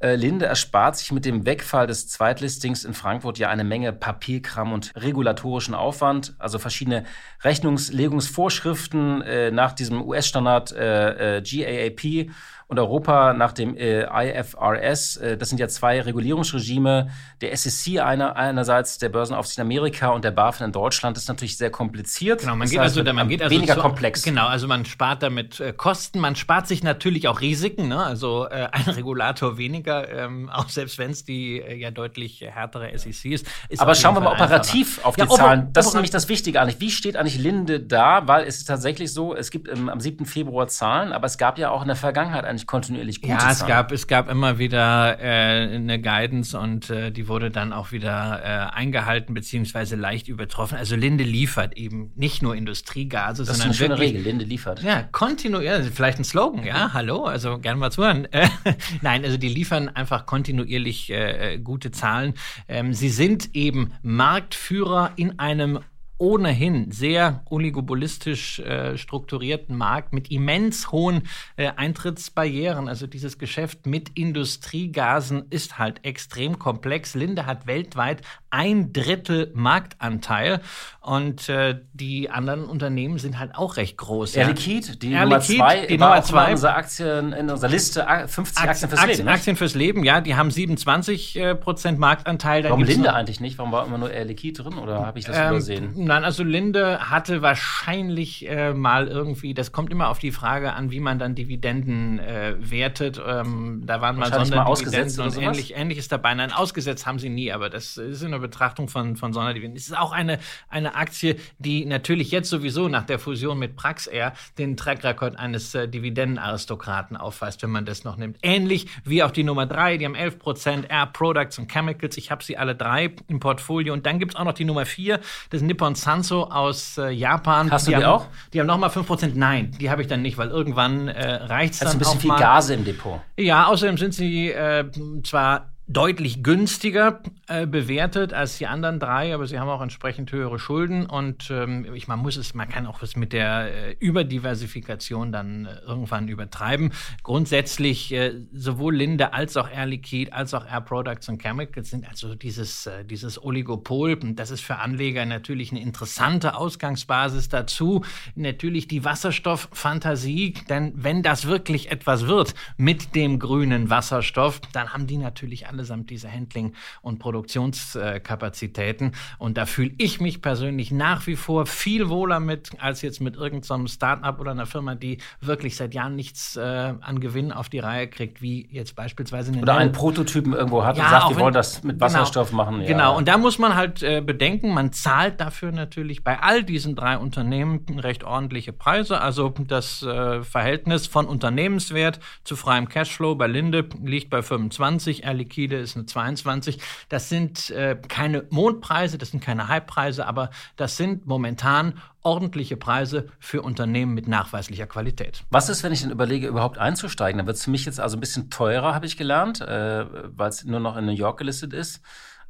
[0.00, 4.72] äh, Linde erspart sich mit dem Wegfall des Zweitlistings in Frankfurt ja eine Menge Papierkram
[4.72, 7.04] und regulatorischen Aufwand, also verschiedene
[7.44, 12.32] Rechnungslegungsvorschriften äh, nach diesem US-Standard äh, äh GAAP
[12.66, 15.16] und Europa nach dem äh, IFRS.
[15.16, 17.10] Äh, das sind ja zwei Regulierungsregime.
[17.40, 21.16] Der SEC einer, einerseits, der Börsenaufsicht in Amerika und der BaFin in Deutschland.
[21.16, 22.40] Das ist natürlich sehr kompliziert.
[22.40, 24.22] Genau, man geht also, man geht also weniger zu, komplex.
[24.22, 26.20] Genau, also man spart damit äh, Kosten.
[26.20, 27.88] Man spart sich natürlich auch Risiken.
[27.88, 28.02] Ne?
[28.02, 32.96] Also äh, ein Regulator weniger, ähm, auch selbst wenn es die äh, ja deutlich härtere
[32.96, 33.46] SEC ist.
[33.68, 35.08] ist Aber schauen wir mal operativ einfacher.
[35.08, 35.68] auf die ja, Zahlen.
[35.72, 36.80] Das ist nämlich das Wichtige eigentlich.
[36.80, 38.26] Wie steht eigentlich Linde da?
[38.26, 40.24] Weil es ist tatsächlich so, es gibt ähm, am 7.
[40.24, 43.66] Februar Zahlen, aber es gab ja auch in der Vergangenheit eigentlich kontinuierlich gute Ja, es
[43.66, 48.40] gab, es gab immer wieder äh, eine Guidance und äh, die wurde dann auch wieder
[48.42, 50.78] äh, eingehalten beziehungsweise leicht übertroffen.
[50.78, 54.22] Also Linde liefert eben nicht nur Industriegase, das sondern ist eine wirklich, schöne Regel.
[54.22, 54.82] Linde liefert.
[54.82, 58.28] Ja, kontinuierlich, vielleicht ein Slogan, ja, hallo, also gerne mal zuhören.
[59.02, 62.34] Nein, also die liefern einfach kontinuierlich äh, gute Zahlen.
[62.68, 65.80] Ähm, sie sind eben Marktführer in einem
[66.18, 71.22] ohnehin sehr oligopolistisch äh, strukturierten Markt mit immens hohen
[71.56, 72.88] äh, Eintrittsbarrieren.
[72.88, 77.14] Also dieses Geschäft mit Industriegasen ist halt extrem komplex.
[77.14, 80.60] Linde hat weltweit ein Drittel Marktanteil
[81.00, 84.36] und äh, die anderen Unternehmen sind halt auch recht groß.
[84.36, 86.52] Air Liquid, die Air Nummer Liquid, zwei, die Nummer zwei.
[86.52, 89.28] Unsere Aktien in unserer Liste 50 Aktien, Aktien fürs Aktien, Leben.
[89.28, 92.62] Aktien fürs Leben, ja, die haben 27 äh, Prozent Marktanteil.
[92.64, 93.58] Warum Linde eigentlich nicht?
[93.58, 96.03] Warum war immer nur Air Liquid drin oder habe ich das ähm, übersehen?
[96.04, 100.90] Nein, also Linde hatte wahrscheinlich äh, mal irgendwie, das kommt immer auf die Frage an,
[100.90, 103.20] wie man dann Dividenden äh, wertet.
[103.26, 106.34] Ähm, da waren mal Sonderdividenden und ähnlich, ähnliches dabei.
[106.34, 109.78] Nein, ausgesetzt haben sie nie, aber das ist in der Betrachtung von, von Sonderdividenden.
[109.78, 110.38] Es ist auch eine,
[110.68, 115.88] eine Aktie, die natürlich jetzt sowieso nach der Fusion mit Praxair den Track-Record eines äh,
[115.88, 118.36] Dividendenaristokraten aufweist, wenn man das noch nimmt.
[118.42, 122.18] Ähnlich wie auch die Nummer drei, die haben 11 Prozent Air Products und Chemicals.
[122.18, 123.94] Ich habe sie alle drei im Portfolio.
[123.94, 127.70] Und dann gibt es auch noch die Nummer vier, das Nippon Sanso aus äh, Japan.
[127.70, 128.26] Hast du die, die haben, auch?
[128.52, 129.32] Die haben nochmal 5%.
[129.34, 131.88] Nein, die habe ich dann nicht, weil irgendwann äh, reicht es dann.
[131.88, 132.38] Also ein bisschen viel mal.
[132.38, 133.20] Gase im Depot.
[133.36, 134.84] Ja, außerdem sind sie äh,
[135.22, 140.58] zwar deutlich günstiger äh, bewertet als die anderen drei, aber sie haben auch entsprechend höhere
[140.58, 145.30] Schulden und ähm, ich, man muss es, man kann auch was mit der äh, Überdiversifikation
[145.30, 146.92] dann äh, irgendwann übertreiben.
[147.22, 152.08] Grundsätzlich äh, sowohl Linde als auch Air Liquid als auch Air Products und Chemicals sind
[152.08, 158.04] also dieses äh, dieses Oligopol und das ist für Anleger natürlich eine interessante Ausgangsbasis dazu.
[158.36, 165.06] Natürlich die Wasserstofffantasie, denn wenn das wirklich etwas wird mit dem grünen Wasserstoff, dann haben
[165.06, 169.12] die natürlich allesamt diese Handling- und Produktionskapazitäten.
[169.38, 173.36] Und da fühle ich mich persönlich nach wie vor viel wohler mit, als jetzt mit
[173.36, 177.80] irgendeinem Start-up oder einer Firma, die wirklich seit Jahren nichts äh, an Gewinn auf die
[177.80, 181.36] Reihe kriegt, wie jetzt beispielsweise eine Oder einen Prototypen irgendwo hat ja, und sagt, die
[181.36, 182.06] wollen das mit genau.
[182.06, 182.80] Wasserstoff genau, machen.
[182.82, 182.88] Ja.
[182.88, 186.94] Genau, und da muss man halt äh, bedenken, man zahlt dafür natürlich bei all diesen
[186.94, 189.20] drei Unternehmen recht ordentliche Preise.
[189.20, 195.34] Also das äh, Verhältnis von Unternehmenswert zu freiem Cashflow bei Linde liegt bei 25, Air
[195.34, 196.78] Liquide Liquide ist eine 22.
[197.08, 203.28] Das sind äh, keine Mondpreise, das sind keine Hypepreise, aber das sind momentan ordentliche Preise
[203.38, 205.42] für Unternehmen mit nachweislicher Qualität.
[205.50, 207.38] Was ist, wenn ich dann überlege, überhaupt einzusteigen?
[207.38, 210.48] Dann wird es für mich jetzt also ein bisschen teurer, habe ich gelernt, äh, weil
[210.48, 212.00] es nur noch in New York gelistet ist.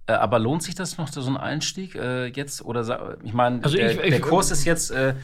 [0.07, 2.63] Äh, aber lohnt sich das noch, so ein Einstieg äh, jetzt?
[2.63, 5.15] Oder ich meine, also der, der, Kurs ist jetzt äh,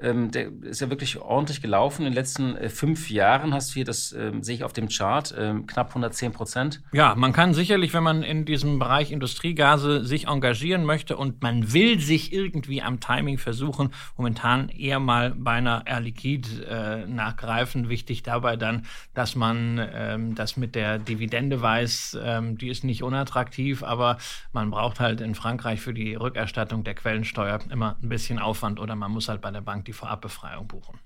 [0.00, 2.02] ähm, der ist ja wirklich ordentlich gelaufen.
[2.02, 4.88] In den letzten äh, fünf Jahren hast du hier, das ähm, sehe ich auf dem
[4.88, 6.82] Chart, ähm, knapp 110 Prozent.
[6.92, 11.72] Ja, man kann sicherlich, wenn man in diesem Bereich Industriegase sich engagieren möchte und man
[11.72, 17.88] will sich irgendwie am Timing versuchen, momentan eher mal bei einer Air Liquide äh, nachgreifen.
[17.88, 23.02] Wichtig dabei dann, dass man ähm, das mit der Dividende weiß, ähm, die ist nicht
[23.02, 24.18] unattraktiv, aber
[24.52, 28.94] man braucht halt in Frankreich für die Rückerstattung der Quellensteuer immer ein bisschen Aufwand oder
[28.94, 31.00] man muss halt bei der Bank die Vorabbefreiung buchen.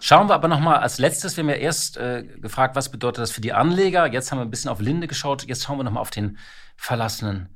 [0.00, 3.22] Schauen wir aber noch mal als letztes, wir haben ja erst äh, gefragt, was bedeutet
[3.22, 4.06] das für die Anleger.
[4.06, 5.44] Jetzt haben wir ein bisschen auf Linde geschaut.
[5.44, 6.38] Jetzt schauen wir noch mal auf den
[6.76, 7.48] verlassenen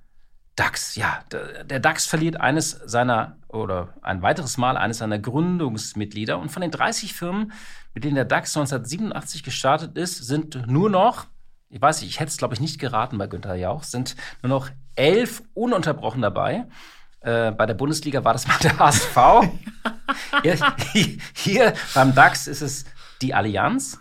[0.57, 1.25] DAX, ja.
[1.31, 6.39] Der DAX verliert eines seiner oder ein weiteres Mal eines seiner Gründungsmitglieder.
[6.39, 7.53] Und von den 30 Firmen,
[7.95, 11.29] mit denen der DAX 1987 gestartet ist, sind nur noch,
[11.71, 14.51] ich weiß nicht, ich hätte es glaube ich nicht geraten bei Günther Jauch, sind nur
[14.51, 16.67] noch elf ununterbrochen dabei.
[17.21, 19.17] Äh, bei der Bundesliga war das mal der HSV.
[20.43, 20.59] hier,
[21.35, 22.85] hier beim DAX ist es
[23.23, 23.99] die Allianz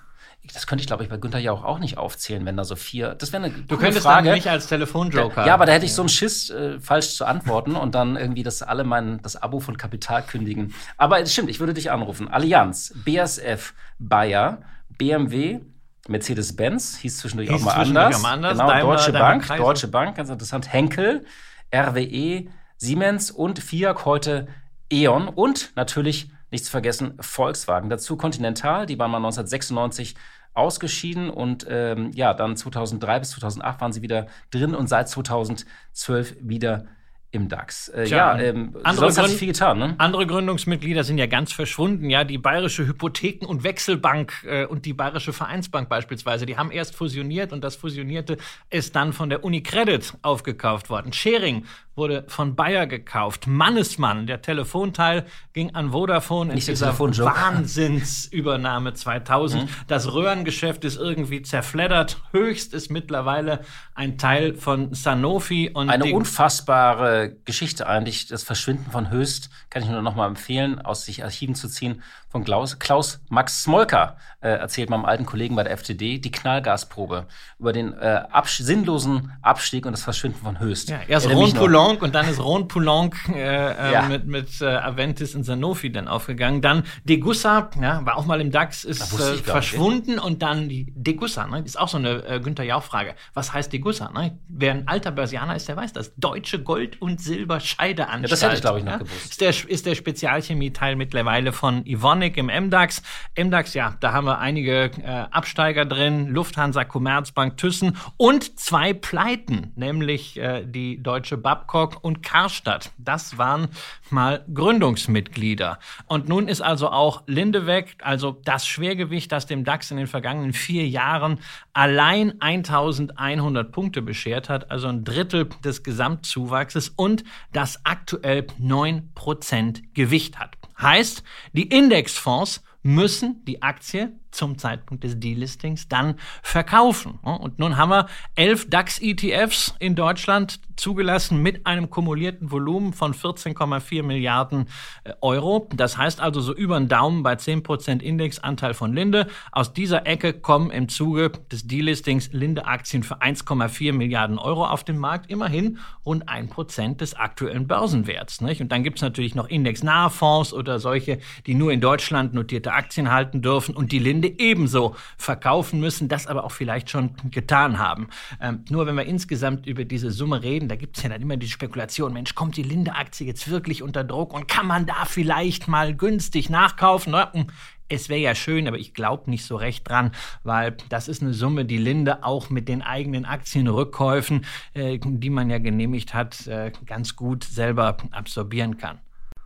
[0.53, 3.15] das könnte ich, glaube ich, bei Günther ja auch nicht aufzählen, wenn da so vier.
[3.15, 4.27] Das wäre eine Du könntest Frage.
[4.27, 5.45] dann nicht als Telefonjoker.
[5.45, 8.43] Ja, aber da hätte ich so einen Schiss, äh, falsch zu antworten und dann irgendwie,
[8.43, 10.73] dass alle mein das Abo von Kapital kündigen.
[10.97, 12.27] Aber es stimmt, ich würde dich anrufen.
[12.27, 15.59] Allianz, BASF, Bayer, BMW,
[16.09, 18.15] Mercedes-Benz, hieß zwischendurch hieß auch mal anders.
[18.15, 18.51] Auch mal anders.
[18.53, 19.63] Genau, Daimler, Deutsche Daimler Bank, Kreise.
[19.63, 20.73] Deutsche Bank, ganz interessant.
[20.73, 21.25] Henkel,
[21.73, 22.45] RWE,
[22.77, 24.47] Siemens und FIAC heute
[24.91, 27.89] E.ON und natürlich nicht zu vergessen Volkswagen.
[27.89, 30.15] Dazu Continental, die waren mal 1996
[30.53, 36.37] ausgeschieden und ähm, ja, dann 2003 bis 2008 waren sie wieder drin und seit 2012
[36.41, 36.85] wieder
[37.31, 37.89] im DAX.
[37.89, 39.95] Äh, Tja, ja, ähm, andere, Gründ viel getan, ne?
[39.99, 42.09] andere Gründungsmitglieder sind ja ganz verschwunden.
[42.09, 46.95] Ja, die Bayerische Hypotheken- und Wechselbank äh, und die Bayerische Vereinsbank beispielsweise, die haben erst
[46.95, 48.37] fusioniert und das Fusionierte
[48.69, 51.13] ist dann von der Unicredit aufgekauft worden.
[51.13, 51.65] Schering
[51.99, 53.45] wurde von Bayer gekauft.
[53.45, 59.63] Mannesmann, der Telefonteil, ging an Vodafone Nicht in dieser Wahnsinnsübernahme 2000.
[59.63, 59.69] Mhm.
[59.87, 62.17] Das Röhrengeschäft ist irgendwie zerfleddert.
[62.31, 63.59] Höchst ist mittlerweile
[63.93, 65.69] ein Teil von Sanofi.
[65.71, 68.27] Und Eine unfassbare Geschichte eigentlich.
[68.27, 72.01] Das Verschwinden von Höchst kann ich nur noch mal empfehlen, aus sich Archiven zu ziehen
[72.29, 77.25] von Klaus, Klaus Max Smolka äh, erzählt meinem alten Kollegen bei der FTD die Knallgasprobe
[77.57, 80.89] über den äh, Abs sinnlosen Abstieg und das Verschwinden von Höchst.
[80.89, 81.53] Ja, erst Ron
[81.89, 84.01] Poulenc und dann ist Ron Poulenc äh, äh, ja.
[84.03, 86.61] mit, mit äh, Aventis und Sanofi dann aufgegangen.
[86.61, 90.23] Dann Degussa, ja, war auch mal im DAX, ist äh, verschwunden nicht.
[90.23, 93.15] und dann die Degussa, ne, ist auch so eine äh, Günther Jauch-Frage.
[93.33, 94.11] Was heißt Degussa?
[94.11, 94.37] Ne?
[94.47, 96.13] Wer ein alter Börsianer ist, der weiß das.
[96.15, 98.23] Deutsche Gold- und Silber-Scheideanstalt.
[98.23, 98.97] Ja, das hätte ich, glaube ich, noch ja?
[98.99, 99.31] gewusst.
[99.31, 103.01] Ist der, ist der Spezialchemie-Teil mittlerweile von Evonik im MDAX.
[103.37, 109.71] MDAX, ja, da haben wir einige äh, Absteiger drin, Lufthansa, Commerzbank, Thyssen und zwei Pleiten,
[109.75, 112.91] nämlich äh, die Deutsche Babcock und Karstadt.
[112.97, 113.69] Das waren
[114.09, 115.79] mal Gründungsmitglieder.
[116.07, 120.07] Und nun ist also auch Linde weg, also das Schwergewicht, das dem DAX in den
[120.07, 121.39] vergangenen vier Jahren
[121.73, 130.39] allein 1100 Punkte beschert hat, also ein Drittel des Gesamtzuwachses und das aktuell 9% Gewicht
[130.39, 130.57] hat.
[130.81, 137.19] Heißt, die Indexfonds müssen die Aktie zum Zeitpunkt des Delistings dann verkaufen.
[137.21, 144.03] Und nun haben wir elf DAX-ETFs in Deutschland zugelassen mit einem kumulierten Volumen von 14,4
[144.03, 144.67] Milliarden
[145.03, 145.69] äh, Euro.
[145.75, 149.27] Das heißt also so über den Daumen bei 10% Indexanteil von Linde.
[149.51, 154.97] Aus dieser Ecke kommen im Zuge des Delistings Linde-Aktien für 1,4 Milliarden Euro auf den
[154.97, 155.29] Markt.
[155.29, 158.39] Immerhin rund 1% des aktuellen Börsenwerts.
[158.39, 162.71] Und dann gibt es natürlich noch indexnahe Fonds oder solche, die nur in Deutschland notierte
[162.71, 167.11] Aktien halten dürfen und die Linde Ende ebenso verkaufen müssen, das aber auch vielleicht schon
[167.31, 168.09] getan haben.
[168.41, 171.37] Ähm, nur wenn wir insgesamt über diese Summe reden, da gibt es ja dann immer
[171.37, 175.69] die Spekulation, Mensch, kommt die Linde-Aktie jetzt wirklich unter Druck und kann man da vielleicht
[175.69, 177.15] mal günstig nachkaufen?
[177.15, 177.47] Hm,
[177.87, 180.11] es wäre ja schön, aber ich glaube nicht so recht dran,
[180.43, 185.49] weil das ist eine Summe, die Linde auch mit den eigenen Aktienrückkäufen, äh, die man
[185.49, 188.99] ja genehmigt hat, äh, ganz gut selber absorbieren kann.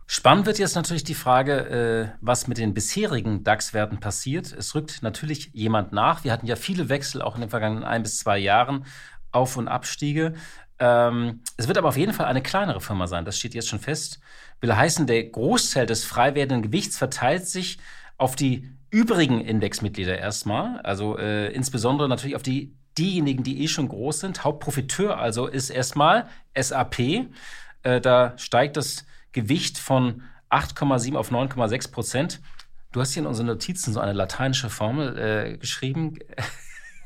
[0.06, 4.52] Spannend wird jetzt natürlich die Frage, äh, was mit den bisherigen DAX-Werten passiert.
[4.52, 6.24] Es rückt natürlich jemand nach.
[6.24, 8.84] Wir hatten ja viele Wechsel auch in den vergangenen ein bis zwei Jahren,
[9.32, 10.34] Auf- und Abstiege.
[10.78, 13.78] Ähm, es wird aber auf jeden Fall eine kleinere Firma sein, das steht jetzt schon
[13.78, 14.20] fest.
[14.60, 17.78] Will heißen, der Großteil des frei werdenden Gewichts verteilt sich
[18.18, 23.88] auf die übrigen Indexmitglieder erstmal, also äh, insbesondere natürlich auf die diejenigen, die eh schon
[23.88, 24.44] groß sind.
[24.44, 27.00] Hauptprofiteur also ist erstmal SAP.
[27.82, 32.40] Äh, da steigt das Gewicht von 8,7 auf 9,6 Prozent.
[32.92, 36.18] Du hast hier in unseren Notizen so eine lateinische Formel äh, geschrieben.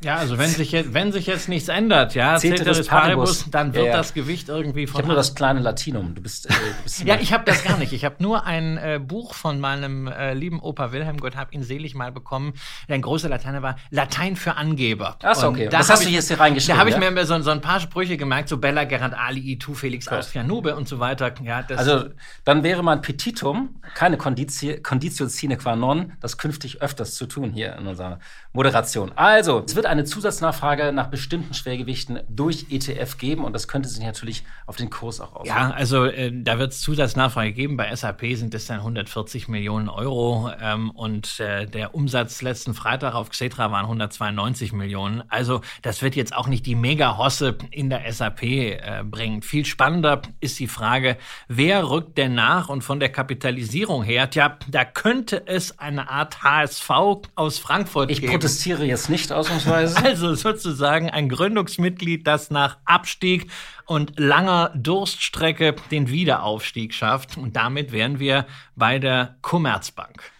[0.00, 3.86] Ja, also wenn sich jetzt, wenn sich jetzt nichts ändert, ja, Ceteris Paribus, dann wird
[3.86, 3.96] ja, ja.
[3.96, 4.94] das Gewicht irgendwie von.
[4.94, 6.14] Ich habe nur das kleine Latinum.
[6.14, 6.46] Du bist.
[6.46, 7.92] Äh, du bist ja, ich habe das gar nicht.
[7.92, 11.64] Ich habe nur ein äh, Buch von meinem äh, lieben Opa Wilhelm, Gott hab ihn
[11.64, 12.52] selig mal bekommen.
[12.88, 15.16] Der ein großer Lateiner war Latein für Angeber.
[15.22, 15.68] Achso, okay.
[15.68, 16.76] das hast du jetzt hier reingeschrieben.
[16.76, 17.10] Da habe ich ja?
[17.10, 20.18] mir so, so, ein paar Sprüche gemerkt, so Bella Gerard Ali, Tu Felix ja.
[20.18, 21.34] Austria Nube und so weiter.
[21.42, 22.04] Ja, also
[22.44, 27.50] dann wäre mein Petitum keine Conditio, Conditio sine qua non, das künftig öfters zu tun
[27.50, 28.20] hier in unserer
[28.52, 29.12] Moderation.
[29.16, 34.04] Also es wird eine Zusatznachfrage nach bestimmten Schwergewichten durch ETF geben und das könnte sich
[34.04, 35.48] natürlich auf den Kurs auch auswirken.
[35.48, 37.76] Ja, also äh, da wird es Zusatznachfrage geben.
[37.76, 43.14] Bei SAP sind es dann 140 Millionen Euro ähm, und äh, der Umsatz letzten Freitag
[43.14, 45.22] auf Xetra waren 192 Millionen.
[45.28, 49.42] Also das wird jetzt auch nicht die Mega-Hosse in der SAP äh, bringen.
[49.42, 51.16] Viel spannender ist die Frage,
[51.48, 56.42] wer rückt denn nach und von der Kapitalisierung her, tja, da könnte es eine Art
[56.42, 56.90] HSV
[57.34, 58.32] aus Frankfurt ich geben.
[58.32, 59.77] Ich protestiere jetzt nicht ausnahmsweise.
[60.02, 63.50] Also sozusagen ein Gründungsmitglied, das nach Abstieg
[63.86, 67.36] und langer Durststrecke den Wiederaufstieg schafft.
[67.36, 70.32] Und damit wären wir bei der Commerzbank.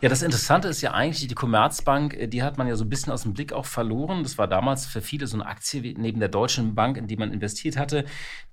[0.00, 2.88] Ja, das Interessante ist ja eigentlich, die Commerzbank, äh, die hat man ja so ein
[2.88, 4.22] bisschen aus dem Blick auch verloren.
[4.22, 7.32] Das war damals für viele so eine Aktie neben der Deutschen Bank, in die man
[7.32, 8.04] investiert hatte.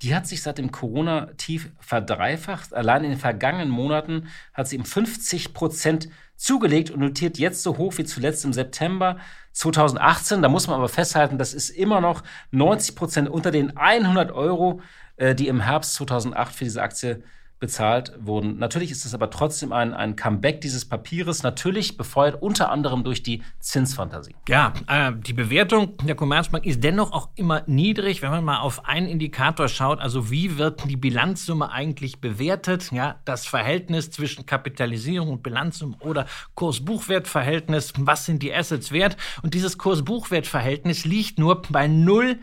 [0.02, 2.74] Die hat sich seit dem Corona-Tief verdreifacht.
[2.74, 7.78] Allein in den vergangenen Monaten hat sie um 50 Prozent zugelegt und notiert jetzt so
[7.78, 9.18] hoch wie zuletzt im September
[9.54, 10.42] 2018.
[10.42, 14.82] Da muss man aber festhalten, das ist immer noch 90 Prozent unter den 100 Euro,
[15.18, 17.24] äh, die im Herbst 2008 für diese Aktie
[17.60, 18.58] bezahlt wurden.
[18.58, 23.24] Natürlich ist es aber trotzdem ein, ein Comeback dieses Papieres, natürlich befeuert unter anderem durch
[23.24, 24.36] die Zinsfantasie.
[24.50, 28.86] Ja, äh, die Bewertung der Commerzbank ist dennoch auch immer niedrig, wenn man mal auf
[28.86, 35.30] einen Indikator schaut, also wie wird die Bilanzsumme eigentlich bewertet, ja, das Verhältnis zwischen Kapitalisierung
[35.30, 39.16] und Bilanzsumme oder Kurs-Buchwert-Verhältnis, was sind die Assets wert?
[39.42, 42.38] Und dieses Kurs-Buchwert-Verhältnis liegt nur bei 0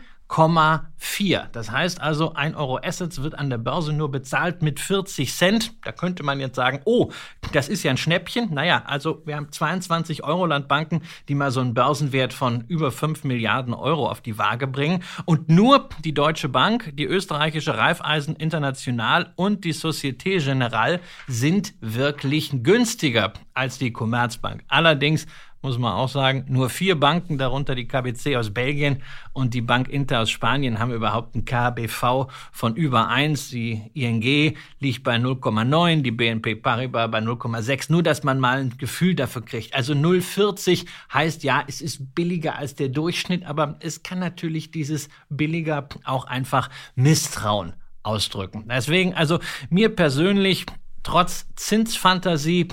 [0.97, 1.49] 4.
[1.51, 5.73] Das heißt also, 1 Euro Assets wird an der Börse nur bezahlt mit 40 Cent.
[5.83, 7.11] Da könnte man jetzt sagen, oh,
[7.51, 8.53] das ist ja ein Schnäppchen.
[8.53, 13.73] Naja, also wir haben 22 Euro-Landbanken, die mal so einen Börsenwert von über 5 Milliarden
[13.73, 15.03] Euro auf die Waage bringen.
[15.25, 22.49] Und nur die Deutsche Bank, die österreichische Raiffeisen International und die Societe Generale sind wirklich
[22.63, 24.63] günstiger als die Commerzbank.
[24.67, 25.27] Allerdings
[25.63, 26.45] muss man auch sagen.
[26.49, 30.91] Nur vier Banken, darunter die KBC aus Belgien und die Bank Inter aus Spanien, haben
[30.91, 33.49] überhaupt ein KBV von über 1.
[33.49, 37.91] Die ING liegt bei 0,9, die BNP Paribas bei 0,6.
[37.91, 39.73] Nur, dass man mal ein Gefühl dafür kriegt.
[39.73, 45.07] Also 0,40 heißt ja, es ist billiger als der Durchschnitt, aber es kann natürlich dieses
[45.29, 47.73] billiger auch einfach Misstrauen
[48.03, 48.65] ausdrücken.
[48.69, 50.65] Deswegen, also mir persönlich,
[51.03, 52.67] trotz Zinsfantasie,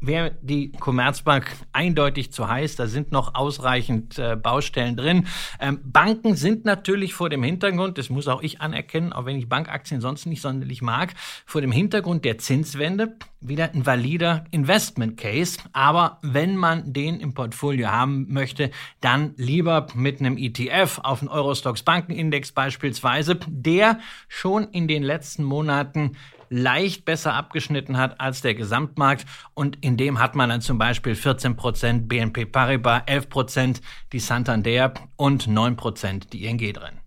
[0.00, 2.76] wäre die Commerzbank eindeutig zu heiß.
[2.76, 5.26] Da sind noch ausreichend äh, Baustellen drin.
[5.60, 9.48] Ähm, Banken sind natürlich vor dem Hintergrund, das muss auch ich anerkennen, auch wenn ich
[9.48, 15.58] Bankaktien sonst nicht sonderlich mag, vor dem Hintergrund der Zinswende wieder ein valider Investment Case.
[15.72, 21.28] Aber wenn man den im Portfolio haben möchte, dann lieber mit einem ETF auf den
[21.28, 26.16] Eurostox Bankenindex beispielsweise, der schon in den letzten Monaten
[26.50, 29.24] leicht besser abgeschnitten hat als der Gesamtmarkt.
[29.54, 33.80] Und in dem hat man dann zum Beispiel 14 Prozent BNP Paribas, 11 Prozent
[34.12, 36.98] die Santander und 9 Prozent die ING drin.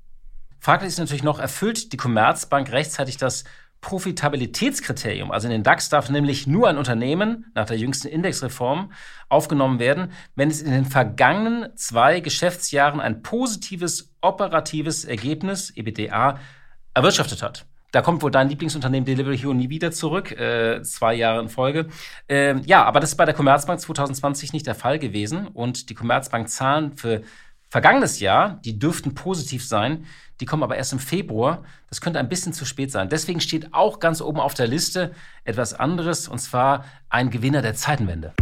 [0.60, 3.44] Fraglich ist natürlich noch, erfüllt die Commerzbank rechtzeitig das
[3.82, 5.30] Profitabilitätskriterium.
[5.30, 8.94] Also in den DAX darf nämlich nur ein Unternehmen nach der jüngsten Indexreform
[9.28, 16.40] aufgenommen werden, wenn es in den vergangenen zwei Geschäftsjahren ein positives operatives Ergebnis, EBDA,
[16.94, 17.66] erwirtschaftet hat.
[17.94, 21.86] Da kommt wohl dein Lieblingsunternehmen Delivery Hero nie wieder zurück, äh, zwei Jahre in Folge.
[22.28, 25.48] Ähm, ja, aber das ist bei der Commerzbank 2020 nicht der Fall gewesen.
[25.48, 27.22] Und die Commerzbank Zahlen für
[27.70, 30.08] vergangenes Jahr, die dürften positiv sein,
[30.42, 31.64] die kommen aber erst im Februar.
[31.90, 33.10] Das könnte ein bisschen zu spät sein.
[33.10, 35.12] Deswegen steht auch ganz oben auf der Liste
[35.44, 38.34] etwas anderes, und zwar ein Gewinner der Zeitenwende.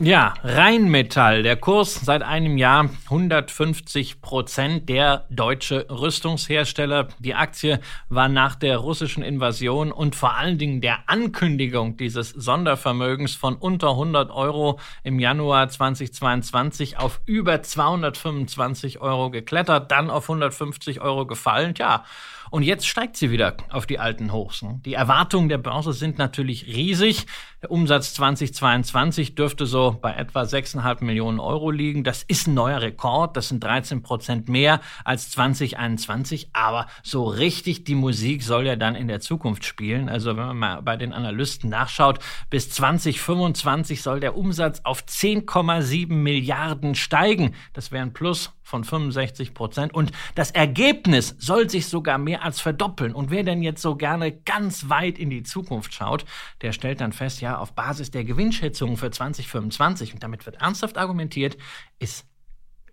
[0.00, 7.08] Ja, Rheinmetall, der Kurs seit einem Jahr 150 Prozent, der deutsche Rüstungshersteller.
[7.18, 13.34] Die Aktie war nach der russischen Invasion und vor allen Dingen der Ankündigung dieses Sondervermögens
[13.34, 21.00] von unter 100 Euro im Januar 2022 auf über 225 Euro geklettert, dann auf 150
[21.00, 21.74] Euro gefallen.
[21.76, 22.04] Ja,
[22.50, 24.64] und jetzt steigt sie wieder auf die alten Hochs.
[24.84, 27.26] Die Erwartungen der Börse sind natürlich riesig.
[27.62, 32.04] Der Umsatz 2022 dürfte so bei etwa 6,5 Millionen Euro liegen.
[32.04, 33.36] Das ist ein neuer Rekord.
[33.36, 36.50] Das sind 13 Prozent mehr als 2021.
[36.52, 40.08] Aber so richtig die Musik soll ja dann in der Zukunft spielen.
[40.08, 46.12] Also wenn man mal bei den Analysten nachschaut, bis 2025 soll der Umsatz auf 10,7
[46.12, 47.54] Milliarden steigen.
[47.72, 49.94] Das wäre ein Plus von 65 Prozent.
[49.94, 53.14] Und das Ergebnis soll sich sogar mehr als verdoppeln.
[53.14, 56.24] Und wer denn jetzt so gerne ganz weit in die Zukunft schaut,
[56.60, 60.98] der stellt dann fest, ja, auf Basis der Gewinnschätzungen für 2025, und damit wird ernsthaft
[60.98, 61.56] argumentiert,
[61.98, 62.26] ist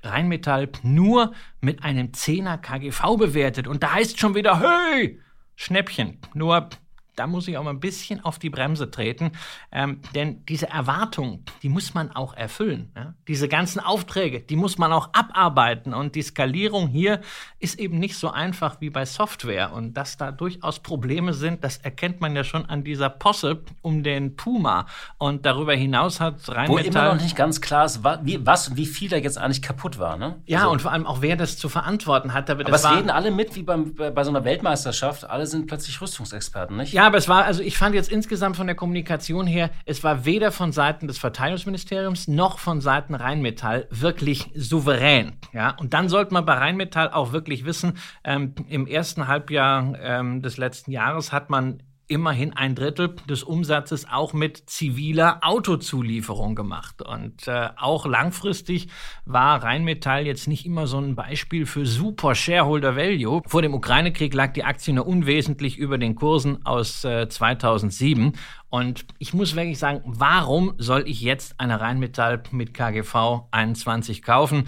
[0.01, 3.67] Rheinmetall nur mit einem 10er KGV bewertet.
[3.67, 5.19] Und da heißt schon wieder, hey,
[5.55, 6.19] Schnäppchen.
[6.33, 6.69] Nur
[7.15, 9.31] da muss ich auch mal ein bisschen auf die Bremse treten.
[9.71, 12.91] Ähm, denn diese Erwartung, die muss man auch erfüllen.
[12.95, 13.13] Ja?
[13.27, 15.93] Diese ganzen Aufträge, die muss man auch abarbeiten.
[15.93, 17.21] Und die Skalierung hier
[17.59, 19.73] ist eben nicht so einfach wie bei Software.
[19.73, 24.03] Und dass da durchaus Probleme sind, das erkennt man ja schon an dieser Posse um
[24.03, 24.85] den Puma.
[25.17, 26.69] Und darüber hinaus hat Rheinmetall...
[26.69, 29.99] Wo immer noch nicht ganz klar ist, was und wie viel da jetzt eigentlich kaputt
[29.99, 30.17] war.
[30.17, 30.35] Ne?
[30.45, 32.49] Ja, also, und vor allem auch, wer das zu verantworten hat.
[32.49, 35.29] Aber es reden alle mit, wie beim, bei so einer Weltmeisterschaft.
[35.29, 36.93] Alle sind plötzlich Rüstungsexperten, nicht?
[36.93, 40.25] Ja, aber es war, also ich fand jetzt insgesamt von der Kommunikation her, es war
[40.25, 45.33] weder von Seiten des Verteidigungsministeriums noch von Seiten Rheinmetall wirklich souverän.
[45.53, 50.41] Ja, und dann sollte man bei Rheinmetall auch wirklich wissen, ähm, im ersten Halbjahr ähm,
[50.41, 57.01] des letzten Jahres hat man immerhin ein Drittel des Umsatzes auch mit ziviler Autozulieferung gemacht.
[57.01, 58.87] Und äh, auch langfristig
[59.25, 63.41] war Rheinmetall jetzt nicht immer so ein Beispiel für super Shareholder Value.
[63.47, 68.33] Vor dem Ukraine-Krieg lag die Aktie nur unwesentlich über den Kursen aus äh, 2007.
[68.69, 74.67] Und ich muss wirklich sagen, warum soll ich jetzt eine Rheinmetall mit KGV 21 kaufen?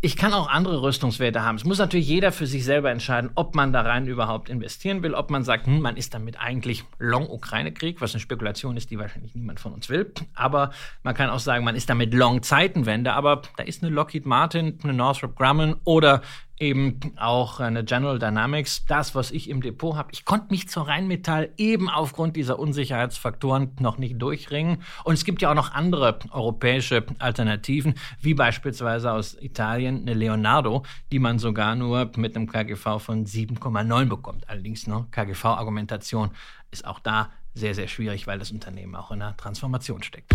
[0.00, 1.56] Ich kann auch andere Rüstungswerte haben.
[1.56, 5.12] Es muss natürlich jeder für sich selber entscheiden, ob man da rein überhaupt investieren will,
[5.12, 9.34] ob man sagt, hm, man ist damit eigentlich Long-Ukraine-Krieg, was eine Spekulation ist, die wahrscheinlich
[9.34, 10.12] niemand von uns will.
[10.34, 10.70] Aber
[11.02, 13.12] man kann auch sagen, man ist damit Long-Zeitenwende.
[13.12, 16.22] Aber da ist eine Lockheed Martin, eine Northrop Grumman oder
[16.60, 20.10] eben auch eine General Dynamics, das, was ich im Depot habe.
[20.12, 24.82] Ich konnte mich zur Rheinmetall eben aufgrund dieser Unsicherheitsfaktoren noch nicht durchringen.
[25.04, 30.84] Und es gibt ja auch noch andere europäische Alternativen, wie beispielsweise aus Italien eine Leonardo,
[31.12, 34.48] die man sogar nur mit einem KGV von 7,9 bekommt.
[34.48, 36.30] Allerdings ne, KGV-Argumentation
[36.70, 40.34] ist auch da sehr, sehr schwierig, weil das Unternehmen auch in einer Transformation steckt.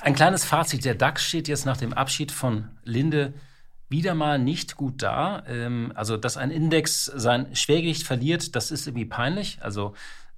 [0.00, 0.84] Ein kleines Fazit.
[0.84, 3.34] Der DAX steht jetzt nach dem Abschied von Linde
[3.88, 5.42] wieder mal nicht gut da.
[5.48, 9.58] Ähm, also, dass ein Index sein Schwergewicht verliert, das ist irgendwie peinlich.
[9.60, 9.94] Also,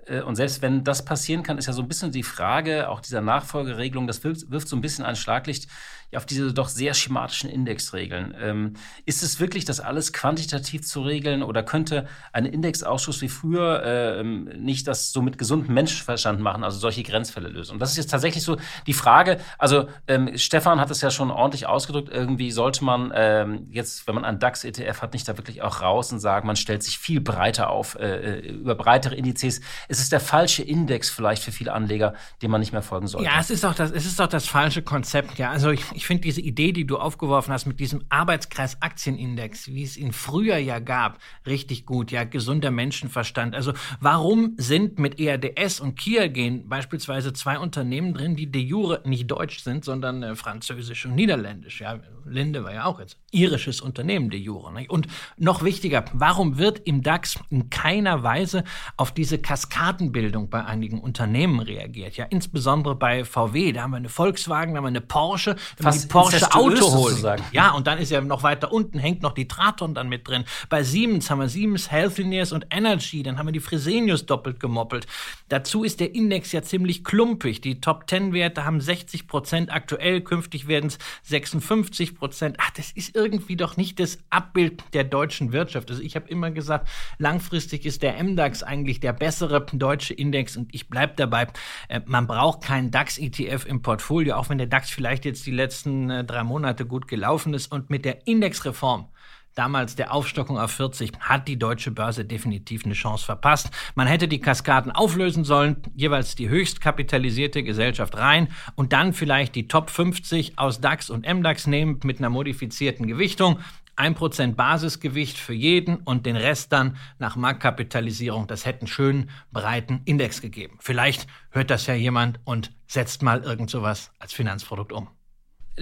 [0.07, 3.01] äh, und selbst wenn das passieren kann, ist ja so ein bisschen die Frage auch
[3.01, 5.69] dieser Nachfolgeregelung, das wirft, wirft so ein bisschen ein Schlaglicht
[6.17, 8.35] auf diese doch sehr schematischen Indexregeln.
[8.41, 8.75] Ähm,
[9.07, 14.23] ist es wirklich, das alles quantitativ zu regeln oder könnte ein Indexausschuss wie früher äh,
[14.25, 17.75] nicht das so mit gesundem Menschenverstand machen, also solche Grenzfälle lösen?
[17.75, 18.57] Und das ist jetzt tatsächlich so
[18.87, 23.67] die Frage, also ähm, Stefan hat es ja schon ordentlich ausgedrückt, irgendwie sollte man ähm,
[23.71, 26.83] jetzt, wenn man einen DAX-ETF hat, nicht da wirklich auch raus und sagen, man stellt
[26.83, 29.61] sich viel breiter auf, äh, äh über breitere Indizes.
[29.89, 33.27] Es ist der falsche Index vielleicht für viele Anleger, dem man nicht mehr folgen sollte.
[33.27, 35.39] Ja, es ist auch das, es ist auch das falsche Konzept.
[35.39, 39.69] Ja, also ich, ich finde diese Idee, die du aufgeworfen hast mit diesem Arbeitskreis Aktienindex,
[39.69, 42.11] wie es ihn früher ja gab, richtig gut.
[42.11, 43.55] Ja, gesunder Menschenverstand.
[43.55, 49.03] Also warum sind mit ERDS und Kia gehen beispielsweise zwei Unternehmen drin, die de jure
[49.05, 51.83] nicht deutsch sind, sondern äh, französisch und niederländisch?
[51.83, 54.73] Ja, Linde war ja auch jetzt irisches Unternehmen de jure.
[54.73, 54.89] Nicht?
[54.89, 58.65] Und noch wichtiger, warum wird im DAX in keiner Weise
[58.97, 62.17] auf diese Kaskadenbildung bei einigen Unternehmen reagiert?
[62.17, 65.57] Ja, insbesondere bei VW, da haben wir eine Volkswagen, da haben wir eine Porsche,
[65.95, 67.43] wir die Porsche Auto holen.
[67.53, 70.45] Ja, und dann ist ja noch weiter unten, hängt noch die Traton dann mit drin.
[70.69, 75.07] Bei Siemens haben wir Siemens Healthineers und Energy, dann haben wir die Fresenius doppelt gemoppelt.
[75.49, 77.61] Dazu ist der Index ja ziemlich klumpig.
[77.61, 82.57] Die Top 10 Werte haben 60 Prozent aktuell, künftig werden es 56 Prozent.
[82.61, 85.91] Ach, das ist irgendwie doch nicht das Abbild der deutschen Wirtschaft.
[85.91, 86.89] Also ich habe immer gesagt,
[87.19, 91.47] langfristig ist der MDAX eigentlich der bessere deutsche Index und ich bleibe dabei,
[91.89, 95.80] äh, man braucht keinen DAX-ETF im Portfolio, auch wenn der DAX vielleicht jetzt die letzten
[95.87, 97.73] äh, drei Monate gut gelaufen ist.
[97.73, 99.09] Und mit der Indexreform
[99.55, 103.71] damals der Aufstockung auf 40, hat die deutsche Börse definitiv eine Chance verpasst.
[103.95, 109.55] Man hätte die Kaskaden auflösen sollen, jeweils die höchst kapitalisierte Gesellschaft rein und dann vielleicht
[109.55, 113.59] die Top 50 aus DAX und MDAX nehmen mit einer modifizierten Gewichtung.
[113.97, 118.47] 1% Basisgewicht für jeden und den Rest dann nach Marktkapitalisierung.
[118.47, 120.79] Das hätte einen schönen breiten Index gegeben.
[120.81, 125.09] Vielleicht hört das ja jemand und setzt mal irgend sowas als Finanzprodukt um.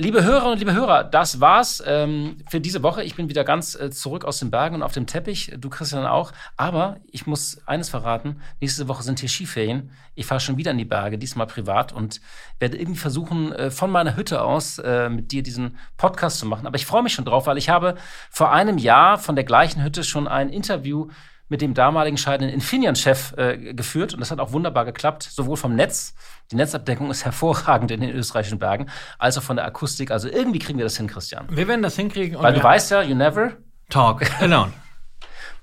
[0.01, 3.03] Liebe Hörerinnen und liebe Hörer, das war's ähm, für diese Woche.
[3.03, 5.53] Ich bin wieder ganz äh, zurück aus den Bergen und auf dem Teppich.
[5.59, 6.31] Du, Christian, auch.
[6.57, 8.41] Aber ich muss eines verraten.
[8.61, 9.91] Nächste Woche sind hier Skiferien.
[10.15, 12.21] Ich fahre schon wieder in die Berge, diesmal privat und
[12.61, 16.69] werde irgendwie versuchen, äh, von meiner Hütte aus äh, mit dir diesen Podcast zu machen.
[16.69, 17.97] Aber ich freue mich schon drauf, weil ich habe
[18.31, 21.09] vor einem Jahr von der gleichen Hütte schon ein Interview
[21.49, 25.75] mit dem damaligen scheidenden Infineon-Chef äh, geführt und das hat auch wunderbar geklappt, sowohl vom
[25.75, 26.15] Netz,
[26.51, 28.87] die Netzabdeckung ist hervorragend in den österreichischen Bergen,
[29.19, 30.11] als auch von der Akustik.
[30.11, 31.47] Also irgendwie kriegen wir das hin, Christian.
[31.51, 32.39] Wir werden das hinkriegen.
[32.41, 33.53] Weil du weißt ja, you never
[33.89, 34.73] talk alone.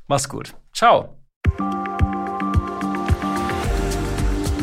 [0.07, 0.53] Mach's gut.
[0.73, 1.17] Ciao.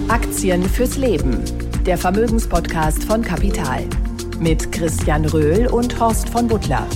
[0.08, 1.42] Aktien fürs Leben.
[1.86, 3.84] Der Vermögenspodcast von Kapital.
[4.38, 6.86] Mit Christian Röhl und Horst von Butler.